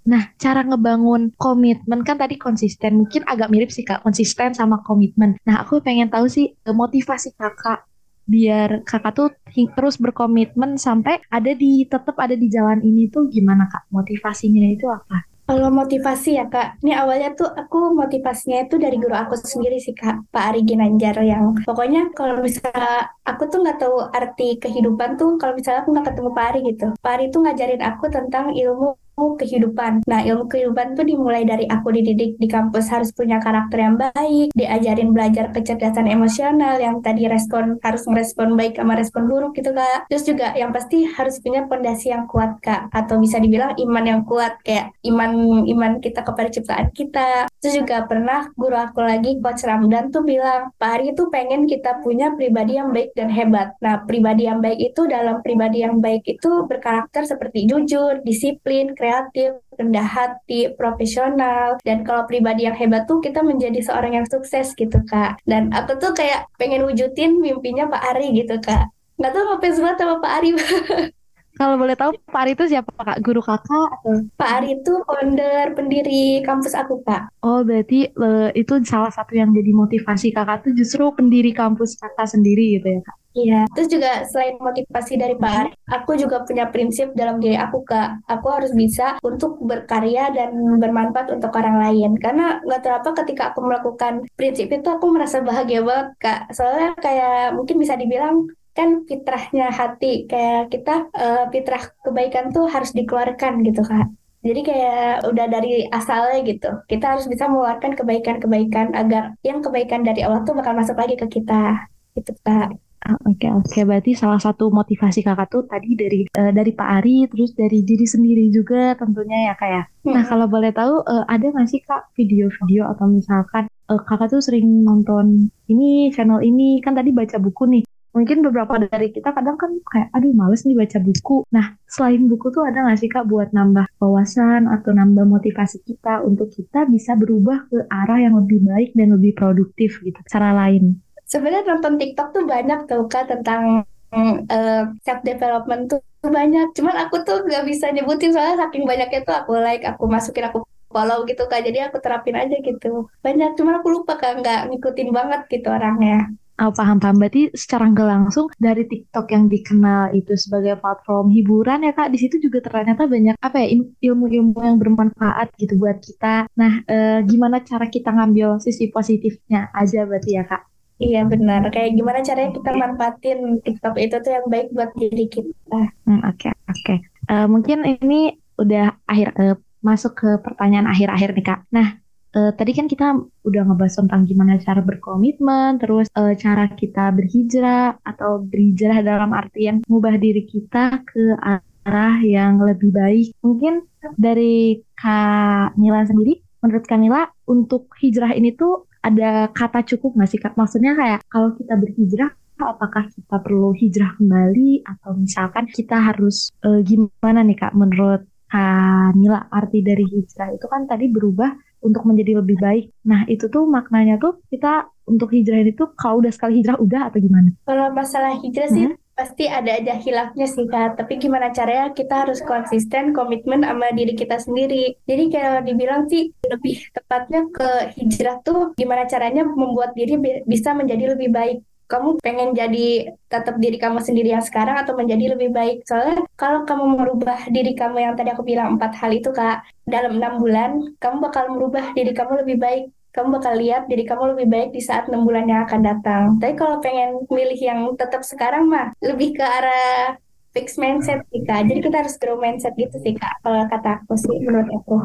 Nah, 0.04 0.36
cara 0.36 0.60
ngebangun 0.68 1.32
komitmen 1.40 2.04
kan 2.04 2.20
tadi 2.20 2.36
konsisten. 2.36 3.00
Mungkin 3.00 3.24
agak 3.24 3.48
mirip 3.48 3.72
sih 3.72 3.80
Kak, 3.80 4.04
konsisten 4.04 4.52
sama 4.52 4.84
komitmen. 4.84 5.40
Nah, 5.48 5.64
aku 5.64 5.80
pengen 5.80 6.12
tahu 6.12 6.28
sih 6.28 6.52
motivasi 6.68 7.32
Kakak 7.32 7.88
biar 8.24 8.84
Kakak 8.84 9.12
tuh 9.16 9.28
terus 9.52 10.00
berkomitmen 10.00 10.80
sampai 10.80 11.20
ada 11.28 11.52
di 11.52 11.84
tetap 11.88 12.16
ada 12.20 12.32
di 12.36 12.48
jalan 12.52 12.80
ini 12.84 13.08
tuh 13.08 13.32
gimana 13.32 13.64
Kak? 13.68 13.88
Motivasinya 13.92 14.64
itu 14.68 14.92
apa? 14.92 15.24
Kalau 15.44 15.68
motivasi 15.68 16.40
ya 16.40 16.48
kak, 16.48 16.80
ini 16.80 16.96
awalnya 16.96 17.36
tuh 17.36 17.52
aku 17.52 17.92
motivasinya 17.92 18.64
itu 18.64 18.80
dari 18.80 18.96
guru 18.96 19.12
aku 19.12 19.36
sendiri 19.36 19.76
sih 19.76 19.92
kak, 19.92 20.32
Pak 20.32 20.44
Ari 20.48 20.64
Ginanjar 20.64 21.20
yang 21.20 21.52
pokoknya 21.68 22.08
kalau 22.16 22.40
misalnya 22.40 23.12
aku 23.28 23.52
tuh 23.52 23.60
nggak 23.60 23.76
tahu 23.76 24.08
arti 24.08 24.56
kehidupan 24.56 25.20
tuh 25.20 25.36
kalau 25.36 25.52
misalnya 25.52 25.84
aku 25.84 25.92
nggak 25.92 26.06
ketemu 26.08 26.30
Pak 26.32 26.46
Ari 26.48 26.58
gitu. 26.72 26.86
Pak 26.96 27.12
Ari 27.12 27.24
tuh 27.28 27.40
ngajarin 27.44 27.82
aku 27.84 28.04
tentang 28.08 28.56
ilmu 28.56 28.88
kehidupan. 29.16 30.02
Nah, 30.04 30.20
ilmu 30.26 30.50
kehidupan 30.50 30.98
tuh 30.98 31.06
dimulai 31.06 31.46
dari 31.46 31.64
aku 31.70 31.94
dididik 31.94 32.36
di 32.38 32.46
kampus 32.50 32.90
harus 32.90 33.10
punya 33.14 33.38
karakter 33.38 33.78
yang 33.80 33.96
baik, 33.96 34.50
diajarin 34.52 35.14
belajar 35.14 35.54
kecerdasan 35.54 36.10
emosional 36.10 36.76
yang 36.82 36.98
tadi 37.00 37.30
respon 37.30 37.78
harus 37.80 38.04
merespon 38.10 38.58
baik 38.58 38.76
sama 38.76 38.98
respon 38.98 39.30
buruk 39.30 39.54
gitu 39.54 39.70
kak. 39.70 40.10
Terus 40.10 40.24
juga 40.26 40.52
yang 40.58 40.74
pasti 40.74 41.06
harus 41.06 41.38
punya 41.38 41.66
fondasi 41.70 42.10
yang 42.10 42.26
kuat 42.26 42.58
kak, 42.60 42.90
atau 42.90 43.16
bisa 43.22 43.38
dibilang 43.38 43.72
iman 43.78 44.04
yang 44.04 44.20
kuat 44.26 44.58
kayak 44.66 44.92
iman 45.06 45.62
iman 45.64 45.92
kita 46.02 46.26
kepada 46.26 46.48
ciptaan 46.50 46.88
kita. 46.90 47.46
Terus 47.64 47.80
juga 47.80 48.04
pernah 48.04 48.44
guru 48.60 48.76
aku 48.76 49.00
lagi 49.00 49.40
coach 49.40 49.64
Ramdan 49.64 50.12
tuh 50.12 50.20
bilang 50.20 50.68
Pak 50.76 51.00
Ari 51.00 51.16
itu 51.16 51.32
pengen 51.32 51.64
kita 51.64 52.04
punya 52.04 52.36
pribadi 52.36 52.76
yang 52.76 52.92
baik 52.92 53.16
dan 53.16 53.32
hebat. 53.32 53.72
Nah, 53.80 54.04
pribadi 54.04 54.44
yang 54.44 54.60
baik 54.60 54.92
itu 54.92 55.08
dalam 55.08 55.40
pribadi 55.40 55.80
yang 55.80 55.96
baik 55.96 56.28
itu 56.28 56.68
berkarakter 56.68 57.24
seperti 57.24 57.64
jujur, 57.64 58.20
disiplin, 58.20 58.92
kreatif, 58.92 59.56
rendah 59.80 60.04
hati, 60.04 60.76
profesional, 60.76 61.80
dan 61.88 62.04
kalau 62.04 62.28
pribadi 62.28 62.68
yang 62.68 62.76
hebat 62.76 63.08
tuh 63.08 63.24
kita 63.24 63.40
menjadi 63.40 63.80
seorang 63.80 64.20
yang 64.20 64.26
sukses 64.28 64.76
gitu 64.76 65.00
kak. 65.08 65.40
Dan 65.48 65.72
aku 65.72 65.96
tuh 65.96 66.12
kayak 66.12 66.52
pengen 66.60 66.84
wujudin 66.84 67.40
mimpinya 67.40 67.88
Pak 67.88 68.12
Ari 68.12 68.44
gitu 68.44 68.60
kak. 68.60 68.92
Nggak 69.16 69.32
tahu 69.32 69.44
ngefans 69.56 69.78
banget 69.80 69.96
sama 70.04 70.14
Pak 70.20 70.32
Ari. 70.36 70.50
Kalau 71.54 71.78
boleh 71.78 71.94
tahu 71.94 72.10
Pak 72.26 72.40
Ari 72.42 72.52
itu 72.58 72.64
siapa 72.66 72.90
kak? 72.90 73.22
Guru 73.22 73.38
kakak 73.38 73.86
atau? 74.00 74.26
Pak 74.34 74.50
Ari 74.58 74.68
itu 74.82 74.92
founder 75.06 75.70
pendiri 75.78 76.42
kampus 76.42 76.74
aku 76.74 76.98
kak. 77.06 77.30
Oh 77.46 77.62
berarti 77.62 78.10
uh, 78.18 78.50
itu 78.58 78.82
salah 78.82 79.14
satu 79.14 79.38
yang 79.38 79.54
jadi 79.54 79.70
motivasi 79.70 80.34
kakak 80.34 80.66
tuh 80.66 80.72
justru 80.74 81.06
pendiri 81.14 81.54
kampus 81.54 81.94
kakak 81.94 82.26
sendiri 82.26 82.78
gitu 82.78 82.98
ya 82.98 83.00
kak? 83.06 83.16
Iya, 83.34 83.66
terus 83.74 83.90
juga 83.90 84.22
selain 84.30 84.54
motivasi 84.62 85.18
dari 85.18 85.34
Pak 85.34 85.52
Ari, 85.58 85.70
aku 85.90 86.14
juga 86.14 86.46
punya 86.46 86.70
prinsip 86.70 87.18
dalam 87.18 87.42
diri 87.42 87.58
aku 87.58 87.82
kak. 87.82 88.22
Aku 88.30 88.46
harus 88.46 88.70
bisa 88.70 89.18
untuk 89.26 89.58
berkarya 89.58 90.30
dan 90.30 90.54
bermanfaat 90.78 91.34
untuk 91.34 91.50
orang 91.58 91.82
lain. 91.82 92.14
Karena 92.14 92.62
nggak 92.62 92.80
tahu 92.86 92.94
apa 92.94 93.10
ketika 93.26 93.50
aku 93.50 93.66
melakukan 93.66 94.22
prinsip 94.38 94.70
itu 94.70 94.86
aku 94.86 95.10
merasa 95.10 95.42
bahagia 95.42 95.82
banget 95.82 96.08
kak. 96.22 96.40
Soalnya 96.54 96.94
kayak 96.94 97.58
mungkin 97.58 97.82
bisa 97.82 97.98
dibilang 97.98 98.46
kan 98.74 99.06
fitrahnya 99.06 99.70
hati 99.70 100.26
kayak 100.26 100.74
kita 100.74 101.06
uh, 101.14 101.46
fitrah 101.54 101.94
kebaikan 102.02 102.50
tuh 102.50 102.66
harus 102.66 102.90
dikeluarkan 102.90 103.62
gitu 103.62 103.86
kak. 103.86 104.10
Jadi 104.44 104.60
kayak 104.60 105.24
udah 105.24 105.46
dari 105.48 105.88
asalnya 105.88 106.44
gitu. 106.44 106.70
Kita 106.84 107.16
harus 107.16 107.24
bisa 107.30 107.48
mengeluarkan 107.48 107.96
kebaikan-kebaikan 107.96 108.92
agar 108.92 109.32
yang 109.40 109.64
kebaikan 109.64 110.04
dari 110.04 110.20
Allah 110.20 110.44
tuh 110.44 110.52
bakal 110.52 110.76
masuk 110.76 111.00
lagi 111.00 111.16
ke 111.16 111.26
kita. 111.40 111.88
Gitu 112.12 112.36
kak. 112.44 112.76
Oke 113.04 113.36
okay, 113.36 113.50
oke 113.52 113.68
okay. 113.68 113.82
berarti 113.84 114.16
salah 114.16 114.40
satu 114.40 114.72
motivasi 114.72 115.20
kakak 115.20 115.52
tuh 115.52 115.68
tadi 115.68 115.92
dari 115.92 116.24
uh, 116.24 116.52
dari 116.56 116.72
Pak 116.72 116.88
Ari 116.88 117.28
terus 117.28 117.52
dari 117.52 117.84
diri 117.84 118.08
sendiri 118.08 118.48
juga 118.48 118.96
tentunya 118.96 119.52
ya 119.52 119.54
kak 119.60 119.68
ya. 119.68 119.82
Hmm. 120.08 120.12
Nah 120.16 120.22
kalau 120.24 120.48
boleh 120.48 120.72
tahu 120.72 121.04
uh, 121.04 121.24
ada 121.28 121.52
nggak 121.52 121.68
sih 121.68 121.84
kak 121.84 122.08
video-video 122.16 122.88
atau 122.88 123.04
misalkan 123.04 123.68
uh, 123.92 124.00
kakak 124.08 124.32
tuh 124.32 124.40
sering 124.40 124.88
nonton 124.88 125.52
ini 125.68 126.08
channel 126.16 126.40
ini 126.40 126.80
kan 126.80 126.96
tadi 126.96 127.12
baca 127.12 127.36
buku 127.36 127.64
nih. 127.76 127.84
Mungkin 128.14 128.46
beberapa 128.46 128.78
dari 128.78 129.10
kita 129.10 129.34
kadang 129.34 129.58
kan 129.58 129.74
kayak 129.90 130.08
aduh 130.14 130.30
males 130.30 130.62
nih 130.62 130.78
baca 130.78 130.98
buku. 131.02 131.42
Nah 131.50 131.74
selain 131.90 132.24
buku 132.30 132.54
tuh 132.54 132.62
ada 132.62 132.86
nggak 132.86 132.98
sih 133.02 133.10
kak 133.10 133.26
buat 133.26 133.50
nambah 133.50 133.90
wawasan 133.98 134.70
atau 134.70 134.94
nambah 134.94 135.26
motivasi 135.26 135.82
kita 135.82 136.22
untuk 136.22 136.54
kita 136.54 136.86
bisa 136.86 137.18
berubah 137.18 137.66
ke 137.66 137.84
arah 137.90 138.22
yang 138.22 138.38
lebih 138.38 138.62
baik 138.62 138.94
dan 138.94 139.18
lebih 139.18 139.34
produktif 139.34 139.98
gitu 140.00 140.18
cara 140.30 140.54
lain 140.54 141.02
sebenarnya 141.24 141.66
nonton 141.66 141.98
TikTok 141.98 142.28
tuh 142.30 142.44
banyak 142.46 142.86
tuh 142.86 143.08
kak 143.10 143.26
tentang 143.26 143.82
uh, 144.14 144.36
eh, 144.46 144.82
self 145.02 145.20
development 145.26 145.90
tuh 145.90 146.00
banyak. 146.22 146.72
Cuman 146.76 146.94
aku 147.08 147.26
tuh 147.26 147.42
gak 147.44 147.66
bisa 147.66 147.90
nyebutin 147.90 148.30
soalnya 148.30 148.64
saking 148.64 148.86
banyaknya 148.86 149.20
tuh 149.26 149.34
aku 149.34 149.58
like, 149.58 149.84
aku 149.84 150.06
masukin, 150.06 150.46
aku 150.48 150.62
follow 150.94 151.26
gitu 151.26 151.44
kak. 151.50 151.66
Jadi 151.66 151.82
aku 151.82 151.98
terapin 151.98 152.38
aja 152.38 152.54
gitu. 152.54 153.10
Banyak, 153.20 153.58
cuman 153.58 153.82
aku 153.82 153.88
lupa 153.90 154.14
kak 154.16 154.40
nggak 154.40 154.70
ngikutin 154.70 155.10
banget 155.10 155.40
gitu 155.50 155.68
orangnya. 155.68 156.30
Oh, 156.54 156.70
paham 156.70 157.02
paham 157.02 157.18
berarti 157.18 157.50
secara 157.50 157.90
nggak 157.90 158.06
langsung 158.06 158.46
dari 158.62 158.86
TikTok 158.86 159.26
yang 159.34 159.50
dikenal 159.50 160.14
itu 160.14 160.38
sebagai 160.38 160.78
platform 160.78 161.34
hiburan 161.34 161.82
ya 161.82 161.90
kak 161.90 162.14
di 162.14 162.18
situ 162.22 162.38
juga 162.38 162.62
ternyata 162.62 163.10
banyak 163.10 163.34
apa 163.42 163.58
ya 163.58 163.82
ilmu-ilmu 164.14 164.62
yang 164.62 164.78
bermanfaat 164.78 165.50
gitu 165.58 165.74
buat 165.82 165.98
kita. 165.98 166.46
Nah, 166.54 166.86
eh, 166.86 167.26
gimana 167.26 167.58
cara 167.66 167.90
kita 167.90 168.14
ngambil 168.14 168.62
sisi 168.62 168.86
positifnya 168.86 169.74
aja 169.74 170.06
berarti 170.06 170.30
ya 170.38 170.46
kak? 170.46 170.62
Iya 171.02 171.26
benar. 171.26 171.74
Kayak 171.74 171.98
gimana 171.98 172.18
caranya 172.22 172.50
kita 172.54 172.70
manfaatin 172.70 173.38
TikTok 173.66 173.94
itu 173.98 174.16
tuh 174.22 174.32
yang 174.38 174.46
baik 174.46 174.68
buat 174.70 174.90
diri 174.94 175.26
kita. 175.26 175.80
Hmm, 176.06 176.22
oke, 176.22 176.48
oke. 176.54 176.54
Okay. 176.70 176.98
Uh, 177.26 177.44
eh, 177.44 177.46
mungkin 177.50 177.78
ini 177.82 178.38
udah 178.54 178.94
akhir 179.10 179.34
uh, 179.34 179.58
masuk 179.82 180.16
ke 180.16 180.30
pertanyaan 180.40 180.86
akhir-akhir 180.86 181.34
nih 181.34 181.44
Kak. 181.44 181.60
Nah, 181.74 181.98
uh, 182.34 182.50
tadi 182.52 182.72
kan 182.74 182.90
kita 182.90 183.16
udah 183.46 183.62
ngebahas 183.64 183.94
tentang 184.02 184.26
gimana 184.26 184.58
cara 184.60 184.82
berkomitmen, 184.82 185.78
terus 185.78 186.10
uh, 186.18 186.34
cara 186.34 186.68
kita 186.74 187.14
berhijrah 187.14 187.96
atau 188.02 188.42
berhijrah 188.42 189.00
dalam 189.00 189.30
artian 189.32 189.80
mengubah 189.86 190.18
diri 190.18 190.42
kita 190.44 191.00
ke 191.06 191.38
arah 191.38 192.18
yang 192.26 192.60
lebih 192.60 192.90
baik. 192.90 193.32
Mungkin 193.40 193.86
dari 194.18 194.82
Kak 194.98 195.78
Nila 195.78 196.04
sendiri, 196.04 196.42
menurut 196.60 196.84
Kak 196.84 197.00
Nila, 197.00 197.22
untuk 197.48 197.88
hijrah 198.02 198.34
ini 198.34 198.52
tuh 198.52 198.90
ada 199.04 199.52
kata 199.52 199.84
cukup 199.84 200.16
nggak 200.16 200.30
sih 200.32 200.40
kak? 200.40 200.56
Maksudnya 200.56 200.96
kayak 200.96 201.20
kalau 201.28 201.52
kita 201.52 201.76
berhijrah 201.76 202.32
apakah 202.56 203.04
kita 203.12 203.36
perlu 203.42 203.76
hijrah 203.76 204.16
kembali 204.16 204.86
atau 204.86 205.12
misalkan 205.18 205.68
kita 205.68 206.00
harus 206.00 206.48
uh, 206.64 206.80
gimana 206.80 207.44
nih 207.44 207.58
kak 207.58 207.76
menurut 207.76 208.24
Kak 208.48 209.18
Nila 209.18 209.50
arti 209.50 209.82
dari 209.82 210.06
hijrah 210.06 210.54
itu 210.54 210.66
kan 210.70 210.86
tadi 210.86 211.10
berubah 211.10 211.50
untuk 211.84 212.02
menjadi 212.08 212.40
lebih 212.40 212.56
baik. 212.58 212.84
Nah 213.04 213.28
itu 213.28 213.46
tuh 213.52 213.68
maknanya 213.68 214.16
tuh 214.16 214.40
kita 214.48 214.88
untuk 215.04 215.30
hijrah 215.36 215.60
itu 215.60 215.84
kalau 216.00 216.24
udah 216.24 216.32
sekali 216.32 216.64
hijrah 216.64 216.80
udah 216.80 217.12
atau 217.12 217.20
gimana? 217.20 217.52
Kalau 217.68 217.92
masalah 217.92 218.40
hijrah 218.40 218.68
sih 218.72 218.88
hmm? 218.88 218.96
pasti 219.14 219.44
ada 219.46 219.76
aja 219.76 219.94
hilafnya 220.00 220.48
sih 220.48 220.64
kak. 220.64 220.96
Tapi 220.96 221.20
gimana 221.20 221.52
caranya 221.52 221.92
kita 221.92 222.24
harus 222.24 222.40
konsisten 222.40 223.12
komitmen 223.12 223.62
sama 223.62 223.92
diri 223.92 224.16
kita 224.16 224.40
sendiri. 224.40 224.96
Jadi 225.04 225.28
kalau 225.28 225.60
dibilang 225.60 226.08
sih 226.08 226.32
lebih 226.48 226.88
tepatnya 226.96 227.44
ke 227.52 227.68
hijrah 228.00 228.40
tuh 228.40 228.72
gimana 228.74 229.04
caranya 229.04 229.44
membuat 229.44 229.92
diri 229.92 230.16
bisa 230.48 230.72
menjadi 230.72 231.14
lebih 231.14 231.30
baik 231.30 231.60
kamu 231.84 232.08
pengen 232.24 232.56
jadi 232.56 233.12
tetap 233.28 233.60
diri 233.60 233.76
kamu 233.76 234.00
sendiri 234.00 234.32
yang 234.32 234.44
sekarang 234.44 234.80
atau 234.80 234.96
menjadi 234.96 235.36
lebih 235.36 235.52
baik? 235.52 235.84
Soalnya 235.84 236.24
kalau 236.34 236.64
kamu 236.64 236.96
merubah 236.96 237.38
diri 237.52 237.76
kamu 237.76 238.00
yang 238.00 238.14
tadi 238.16 238.32
aku 238.32 238.42
bilang 238.42 238.80
empat 238.80 238.96
hal 238.96 239.12
itu 239.12 239.30
kak 239.30 239.64
dalam 239.84 240.16
enam 240.16 240.40
bulan 240.40 240.80
kamu 240.96 241.16
bakal 241.20 241.44
merubah 241.52 241.92
diri 241.92 242.12
kamu 242.16 242.44
lebih 242.46 242.56
baik. 242.60 242.84
Kamu 243.14 243.30
bakal 243.38 243.54
lihat 243.62 243.86
diri 243.86 244.02
kamu 244.02 244.34
lebih 244.34 244.46
baik 244.50 244.70
di 244.74 244.82
saat 244.82 245.06
enam 245.06 245.22
bulan 245.22 245.46
yang 245.46 245.62
akan 245.70 245.80
datang. 245.86 246.22
Tapi 246.42 246.54
kalau 246.58 246.82
pengen 246.82 247.22
milih 247.30 247.60
yang 247.62 247.80
tetap 247.94 248.26
sekarang 248.26 248.66
mah 248.66 248.90
lebih 248.98 249.38
ke 249.38 249.44
arah 249.44 250.18
fix 250.50 250.78
mindset 250.78 251.22
sih 251.30 251.42
kak. 251.42 251.66
Jadi 251.66 251.78
kita 251.82 252.02
harus 252.02 252.14
grow 252.18 252.38
mindset 252.38 252.74
gitu 252.78 252.96
sih 253.02 253.14
kak 253.14 253.42
kalau 253.42 253.66
kata 253.70 254.02
aku 254.02 254.14
sih 254.18 254.38
menurut 254.42 254.70
aku. 254.70 254.96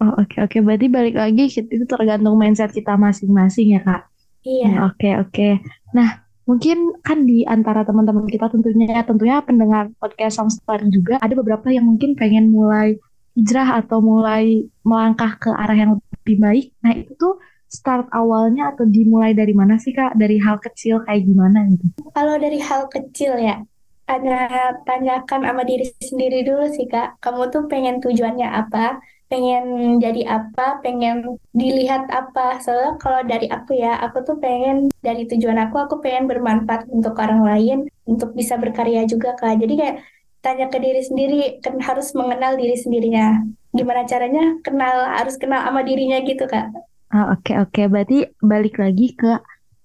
Oh 0.00 0.16
oke 0.16 0.32
okay, 0.32 0.38
oke. 0.40 0.56
Okay. 0.56 0.60
berarti 0.64 0.86
balik 0.88 1.16
lagi 1.20 1.44
itu 1.52 1.84
tergantung 1.84 2.40
mindset 2.40 2.72
kita 2.72 2.96
masing-masing 2.96 3.76
ya 3.76 3.80
kak. 3.84 4.09
Iya. 4.44 4.68
Hmm, 4.68 4.78
oke 4.88 4.96
okay, 4.96 5.12
oke. 5.20 5.32
Okay. 5.32 5.52
Nah 5.92 6.24
mungkin 6.48 6.98
kan 7.06 7.22
di 7.28 7.46
antara 7.46 7.86
teman-teman 7.86 8.26
kita 8.26 8.50
tentunya 8.50 9.06
tentunya 9.06 9.38
pendengar 9.44 9.92
podcast 10.02 10.42
Story 10.50 10.90
juga 10.90 11.20
ada 11.22 11.34
beberapa 11.36 11.70
yang 11.70 11.86
mungkin 11.86 12.18
pengen 12.18 12.50
mulai 12.50 12.98
hijrah 13.38 13.84
atau 13.84 14.02
mulai 14.02 14.66
melangkah 14.82 15.38
ke 15.38 15.50
arah 15.54 15.76
yang 15.76 15.90
lebih 16.20 16.36
baik. 16.42 16.66
Nah 16.82 16.92
itu 16.96 17.12
tuh 17.14 17.38
start 17.70 18.10
awalnya 18.10 18.74
atau 18.74 18.82
dimulai 18.82 19.30
dari 19.32 19.54
mana 19.54 19.78
sih 19.78 19.94
kak? 19.94 20.18
Dari 20.18 20.42
hal 20.42 20.58
kecil 20.58 21.06
kayak 21.06 21.22
gimana 21.22 21.70
gitu? 21.70 21.86
Kalau 22.10 22.34
dari 22.36 22.58
hal 22.58 22.90
kecil 22.90 23.38
ya, 23.38 23.62
ada 24.10 24.74
tanyakan 24.82 25.46
sama 25.46 25.62
diri 25.62 25.86
sendiri 26.02 26.42
dulu 26.42 26.66
sih 26.74 26.90
kak. 26.90 27.22
Kamu 27.22 27.48
tuh 27.54 27.70
pengen 27.70 28.02
tujuannya 28.02 28.48
apa? 28.50 28.98
Pengen 29.30 29.96
jadi 30.02 30.26
apa, 30.26 30.82
pengen 30.82 31.38
dilihat 31.54 32.10
apa. 32.10 32.58
Soalnya 32.58 32.98
kalau 32.98 33.22
dari 33.22 33.46
aku 33.46 33.78
ya, 33.78 33.96
aku 34.02 34.26
tuh 34.26 34.36
pengen 34.42 34.90
dari 35.00 35.24
tujuan 35.30 35.56
aku, 35.70 35.78
aku 35.78 36.02
pengen 36.02 36.26
bermanfaat 36.26 36.90
untuk 36.90 37.14
orang 37.22 37.46
lain, 37.46 37.78
untuk 38.10 38.34
bisa 38.34 38.58
berkarya 38.58 39.06
juga 39.06 39.38
kak. 39.38 39.62
Jadi 39.62 39.74
kayak 39.78 39.96
tanya 40.42 40.66
ke 40.66 40.82
diri 40.82 41.02
sendiri, 41.06 41.40
kan 41.62 41.78
harus 41.78 42.10
mengenal 42.18 42.58
diri 42.58 42.74
sendirinya. 42.74 43.46
Gimana 43.70 44.02
caranya? 44.10 44.58
Kenal, 44.66 45.06
harus 45.14 45.38
kenal 45.38 45.62
sama 45.62 45.86
dirinya 45.86 46.18
gitu 46.26 46.50
kak. 46.50 46.74
Ah, 47.14 47.30
oke 47.30 47.30
oh, 47.30 47.30
oke, 47.30 47.42
okay, 47.46 47.54
okay. 47.62 47.84
berarti 47.86 48.18
balik 48.42 48.82
lagi 48.82 49.14
ke 49.14 49.38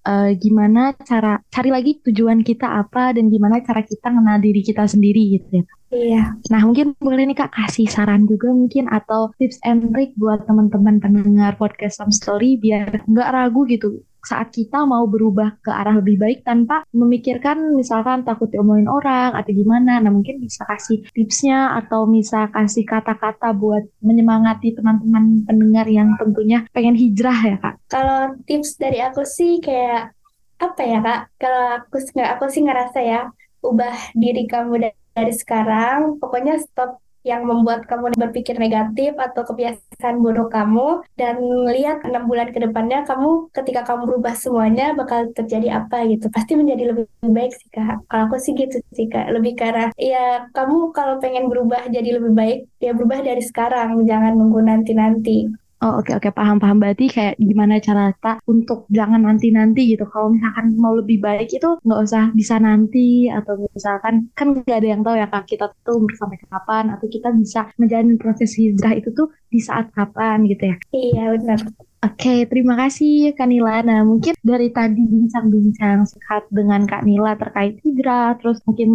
uh, 0.06 0.30
gimana 0.38 0.94
cara 1.02 1.42
cari 1.50 1.74
lagi 1.74 1.98
tujuan 2.06 2.46
kita 2.46 2.64
apa 2.64 3.12
dan 3.12 3.26
gimana 3.26 3.58
cara 3.60 3.82
kita 3.82 4.08
mengenal 4.14 4.38
diri 4.38 4.62
kita 4.62 4.86
sendiri 4.86 5.36
gitu 5.36 5.60
ya. 5.60 5.64
Iya. 5.86 6.22
Nah 6.50 6.60
mungkin 6.66 6.98
boleh 6.98 7.30
nih 7.30 7.38
kak 7.38 7.54
kasih 7.54 7.86
saran 7.86 8.26
juga 8.26 8.50
mungkin 8.50 8.90
atau 8.90 9.30
tips 9.38 9.62
and 9.62 9.94
trick 9.94 10.14
buat 10.18 10.42
teman-teman 10.46 10.98
pendengar 10.98 11.54
podcast 11.54 12.02
Some 12.02 12.10
Story 12.10 12.58
biar 12.58 13.06
nggak 13.06 13.28
ragu 13.30 13.66
gitu 13.70 14.02
saat 14.26 14.50
kita 14.50 14.82
mau 14.82 15.06
berubah 15.06 15.62
ke 15.62 15.70
arah 15.70 16.02
lebih 16.02 16.18
baik 16.18 16.42
tanpa 16.42 16.82
memikirkan 16.90 17.78
misalkan 17.78 18.26
takut 18.26 18.50
diomongin 18.50 18.90
orang 18.90 19.38
atau 19.38 19.54
gimana. 19.54 20.02
Nah 20.02 20.10
mungkin 20.10 20.42
bisa 20.42 20.66
kasih 20.66 21.06
tipsnya 21.14 21.78
atau 21.78 22.10
bisa 22.10 22.50
kasih 22.50 22.82
kata-kata 22.82 23.54
buat 23.54 23.86
menyemangati 24.02 24.74
teman-teman 24.74 25.46
pendengar 25.46 25.86
yang 25.86 26.18
tentunya 26.18 26.66
pengen 26.74 26.98
hijrah 26.98 27.38
ya 27.46 27.56
kak. 27.62 27.74
Kalau 27.86 28.34
tips 28.42 28.74
dari 28.82 28.98
aku 28.98 29.22
sih 29.22 29.62
kayak 29.62 30.10
apa 30.58 30.82
ya 30.82 30.98
kak? 30.98 31.20
Kalau 31.38 31.64
aku 31.78 31.96
nggak 32.02 32.30
aku 32.34 32.44
sih 32.50 32.66
ngerasa 32.66 32.98
ya 33.06 33.30
ubah 33.62 34.14
diri 34.14 34.46
kamu 34.50 34.90
dari 35.16 35.32
sekarang, 35.32 36.20
pokoknya 36.20 36.60
stop 36.60 37.02
yang 37.26 37.42
membuat 37.42 37.90
kamu 37.90 38.14
berpikir 38.14 38.54
negatif 38.54 39.18
atau 39.18 39.42
kebiasaan 39.42 40.22
buruk 40.22 40.54
kamu. 40.54 41.02
Dan 41.18 41.42
lihat 41.74 42.06
enam 42.06 42.30
bulan 42.30 42.54
ke 42.54 42.62
depannya 42.62 43.02
kamu 43.02 43.50
ketika 43.50 43.82
kamu 43.82 44.06
berubah 44.06 44.38
semuanya 44.38 44.94
bakal 44.94 45.26
terjadi 45.34 45.82
apa 45.82 46.06
gitu. 46.06 46.30
Pasti 46.30 46.54
menjadi 46.54 46.94
lebih 46.94 47.10
baik 47.26 47.52
sih 47.58 47.68
kak. 47.74 48.06
Kalau 48.06 48.22
aku 48.30 48.38
sih 48.38 48.54
gitu 48.54 48.78
sih 48.94 49.10
kak. 49.10 49.26
Lebih 49.34 49.58
karena 49.58 49.90
ya 49.98 50.46
kamu 50.54 50.94
kalau 50.94 51.18
pengen 51.18 51.50
berubah 51.50 51.90
jadi 51.90 52.22
lebih 52.22 52.32
baik 52.32 52.58
ya 52.78 52.94
berubah 52.94 53.26
dari 53.26 53.42
sekarang. 53.42 54.06
Jangan 54.06 54.38
nunggu 54.38 54.60
nanti 54.62 54.92
nanti 54.94 55.38
Oh 55.86 56.02
oke 56.02 56.10
okay, 56.10 56.14
oke 56.18 56.26
okay. 56.26 56.32
paham 56.34 56.58
paham 56.58 56.82
berarti 56.82 57.06
kayak 57.06 57.38
gimana 57.38 57.78
cara 57.78 58.10
kita 58.10 58.42
untuk 58.50 58.90
jangan 58.90 59.22
nanti 59.22 59.54
nanti 59.54 59.94
gitu 59.94 60.02
kalau 60.10 60.34
misalkan 60.34 60.74
mau 60.82 60.98
lebih 60.98 61.22
baik 61.22 61.46
itu 61.46 61.78
nggak 61.86 62.00
usah 62.02 62.34
bisa 62.34 62.58
nanti 62.58 63.30
atau 63.30 63.54
misalkan 63.70 64.26
kan 64.34 64.50
nggak 64.50 64.82
ada 64.82 64.88
yang 64.90 65.06
tahu 65.06 65.14
ya 65.14 65.30
kak 65.30 65.46
kita 65.46 65.70
tuh 65.86 66.02
sampai 66.18 66.42
kapan 66.42 66.90
atau 66.90 67.06
kita 67.06 67.30
bisa 67.38 67.70
menjalani 67.78 68.18
proses 68.18 68.58
hijrah 68.58 68.98
itu 68.98 69.14
tuh 69.14 69.30
di 69.46 69.62
saat 69.62 69.86
kapan 69.94 70.42
gitu 70.50 70.74
ya 70.74 70.76
iya 70.90 71.24
benar 71.38 71.62
Oke, 72.06 72.46
terima 72.46 72.78
kasih 72.78 73.34
Kak 73.34 73.48
Nila. 73.50 73.82
Nah, 73.82 74.06
mungkin 74.06 74.36
dari 74.38 74.70
tadi 74.70 75.02
bincang-bincang 75.02 76.06
sehat 76.06 76.46
dengan 76.54 76.86
Kak 76.86 77.02
Nila 77.02 77.34
terkait 77.34 77.82
hijrah, 77.82 78.36
terus 78.38 78.62
mungkin 78.62 78.88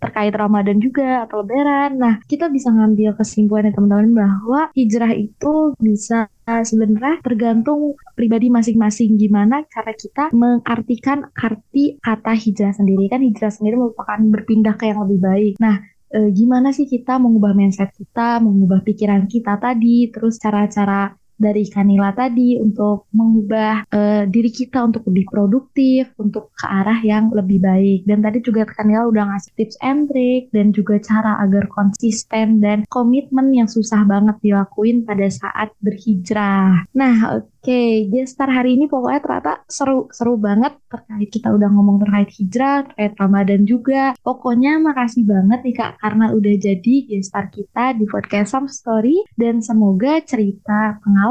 terkait 0.00 0.32
Ramadan 0.32 0.80
juga 0.80 1.28
atau 1.28 1.44
Lebaran. 1.44 1.98
Nah, 2.00 2.14
kita 2.24 2.48
bisa 2.48 2.72
ngambil 2.72 3.20
kesimpulan 3.20 3.68
ya 3.68 3.72
teman-teman 3.76 4.16
bahwa 4.16 4.60
hijrah 4.72 5.12
itu 5.12 5.76
bisa 5.76 6.30
sebenarnya 6.44 7.24
tergantung 7.24 7.96
pribadi 8.12 8.52
masing-masing 8.52 9.16
gimana 9.16 9.64
cara 9.72 9.96
kita 9.96 10.28
mengartikan 10.36 11.32
arti 11.32 11.96
kata 12.04 12.36
hijrah 12.36 12.76
sendiri. 12.76 13.08
Kan 13.08 13.24
hijrah 13.24 13.48
sendiri 13.48 13.80
merupakan 13.80 14.20
berpindah 14.20 14.76
ke 14.76 14.92
yang 14.92 15.00
lebih 15.08 15.20
baik. 15.24 15.54
Nah, 15.56 15.80
e, 16.12 16.30
gimana 16.30 16.70
sih 16.70 16.84
kita 16.84 17.16
mengubah 17.16 17.56
mindset 17.56 17.90
kita, 17.96 18.38
mengubah 18.44 18.84
pikiran 18.84 19.24
kita 19.24 19.56
tadi, 19.56 20.12
terus 20.12 20.36
cara-cara 20.36 21.16
dari 21.36 21.66
Kanila 21.68 22.14
tadi 22.14 22.56
untuk 22.58 23.10
mengubah 23.12 23.88
uh, 23.90 24.22
diri 24.28 24.50
kita 24.50 24.84
untuk 24.84 25.06
lebih 25.10 25.26
produktif, 25.28 26.10
untuk 26.18 26.54
ke 26.54 26.66
arah 26.66 27.00
yang 27.02 27.30
lebih 27.34 27.60
baik. 27.60 28.06
Dan 28.06 28.22
tadi 28.24 28.40
juga 28.40 28.64
Kanila 28.68 29.06
udah 29.10 29.24
ngasih 29.34 29.52
tips 29.58 29.76
and 29.82 30.08
trick 30.10 30.50
dan 30.54 30.70
juga 30.70 30.98
cara 31.02 31.38
agar 31.42 31.66
konsisten 31.70 32.62
dan 32.62 32.86
komitmen 32.88 33.50
yang 33.52 33.68
susah 33.68 34.06
banget 34.06 34.38
dilakuin 34.40 35.02
pada 35.02 35.26
saat 35.30 35.74
berhijrah. 35.82 36.86
Nah, 36.94 37.44
Oke, 37.64 37.72
okay, 37.72 38.12
gestar 38.12 38.52
hari 38.52 38.76
ini 38.76 38.92
pokoknya 38.92 39.24
ternyata 39.24 39.64
seru 39.72 40.04
seru 40.12 40.36
banget 40.36 40.76
terkait 40.84 41.32
kita 41.32 41.48
udah 41.48 41.72
ngomong 41.72 41.96
terkait 41.96 42.28
hijrah, 42.36 42.84
terkait 42.84 43.16
Ramadan 43.16 43.64
juga. 43.64 44.12
Pokoknya 44.20 44.76
makasih 44.84 45.24
banget 45.24 45.64
nih 45.64 45.72
Kak 45.72 45.96
karena 45.96 46.36
udah 46.36 46.54
jadi 46.60 46.94
gestar 47.08 47.48
kita 47.48 47.96
di 47.96 48.04
podcast 48.04 48.52
Some 48.52 48.68
Story 48.68 49.16
dan 49.40 49.64
semoga 49.64 50.20
cerita 50.28 51.00
pengalaman, 51.00 51.23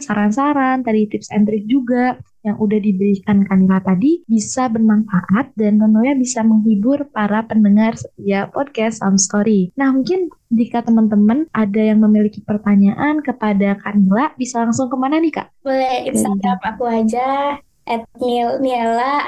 saran-saran, 0.00 0.80
tadi 0.80 1.08
tips 1.08 1.28
and 1.32 1.44
trick 1.44 1.68
juga 1.68 2.16
yang 2.44 2.60
udah 2.60 2.76
diberikan 2.76 3.48
Kanila 3.48 3.80
tadi 3.80 4.20
bisa 4.28 4.68
bermanfaat 4.68 5.56
dan 5.56 5.80
tentunya 5.80 6.12
bisa 6.12 6.44
menghibur 6.44 7.08
para 7.08 7.40
pendengar 7.48 7.96
setia 7.96 8.52
podcast 8.52 9.00
Sound 9.00 9.16
Story. 9.16 9.72
Nah, 9.80 9.90
mungkin 9.96 10.28
jika 10.52 10.84
teman-teman 10.84 11.48
ada 11.56 11.80
yang 11.80 12.04
memiliki 12.04 12.44
pertanyaan 12.44 13.24
kepada 13.24 13.80
Kanila, 13.80 14.36
bisa 14.36 14.60
langsung 14.60 14.92
ke 14.92 14.96
mana 15.00 15.16
nih 15.18 15.32
Kak? 15.40 15.48
Boleh 15.64 16.04
Instagram 16.04 16.60
aku 16.60 16.84
aja, 16.84 17.58
at 17.88 18.04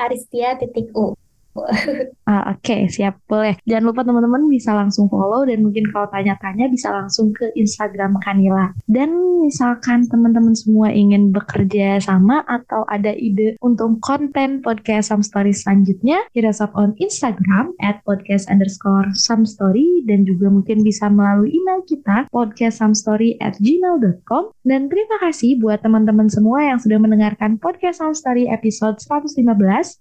Aristia 0.05 0.61
titik 0.61 0.92
U. 0.92 1.16
Ah, 2.26 2.58
Oke, 2.58 2.74
okay, 2.74 2.82
siap. 2.90 3.22
Boleh. 3.30 3.54
Jangan 3.70 3.84
lupa 3.86 4.02
teman-teman 4.02 4.50
bisa 4.50 4.74
langsung 4.74 5.06
follow 5.06 5.46
dan 5.46 5.62
mungkin 5.62 5.86
kalau 5.94 6.10
tanya-tanya 6.10 6.66
bisa 6.66 6.90
langsung 6.90 7.30
ke 7.30 7.54
Instagram 7.54 8.18
Kanila. 8.18 8.74
Dan 8.90 9.14
misalkan 9.46 10.10
teman-teman 10.10 10.58
semua 10.58 10.90
ingin 10.90 11.30
bekerja 11.30 12.02
sama 12.02 12.42
atau 12.50 12.82
ada 12.90 13.14
ide 13.14 13.54
untuk 13.62 14.02
konten 14.02 14.58
podcast 14.58 15.14
Some 15.14 15.22
Story 15.22 15.54
selanjutnya, 15.54 16.18
hit 16.34 16.42
us 16.42 16.58
on 16.74 16.98
Instagram 16.98 17.78
at 17.78 18.02
podcast 18.02 18.50
underscore 18.50 19.14
some 19.14 19.46
story 19.46 20.02
dan 20.04 20.26
juga 20.26 20.50
mungkin 20.50 20.82
bisa 20.82 21.07
melalui 21.07 21.54
email 21.54 21.82
kita 21.86 22.26
podcastsomestory 22.34 23.38
at 23.38 23.54
gmail.com 23.62 24.50
dan 24.66 24.90
terima 24.90 25.16
kasih 25.22 25.59
buat 25.62 25.80
teman-teman 25.80 26.26
semua 26.26 26.66
yang 26.66 26.78
sudah 26.82 26.98
mendengarkan 26.98 27.57
podcast 27.62 28.02
Some 28.02 28.16
Story 28.18 28.50
episode 28.50 28.98
115 28.98 29.46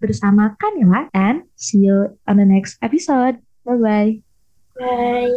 bersama 0.02 0.58
Kanila 0.58 1.08
and 1.14 1.45
see 1.56 1.80
you 1.80 2.18
on 2.28 2.38
the 2.38 2.46
next 2.46 2.78
episode. 2.82 3.40
Bye-bye. 3.66 4.22
Bye. 4.80 5.30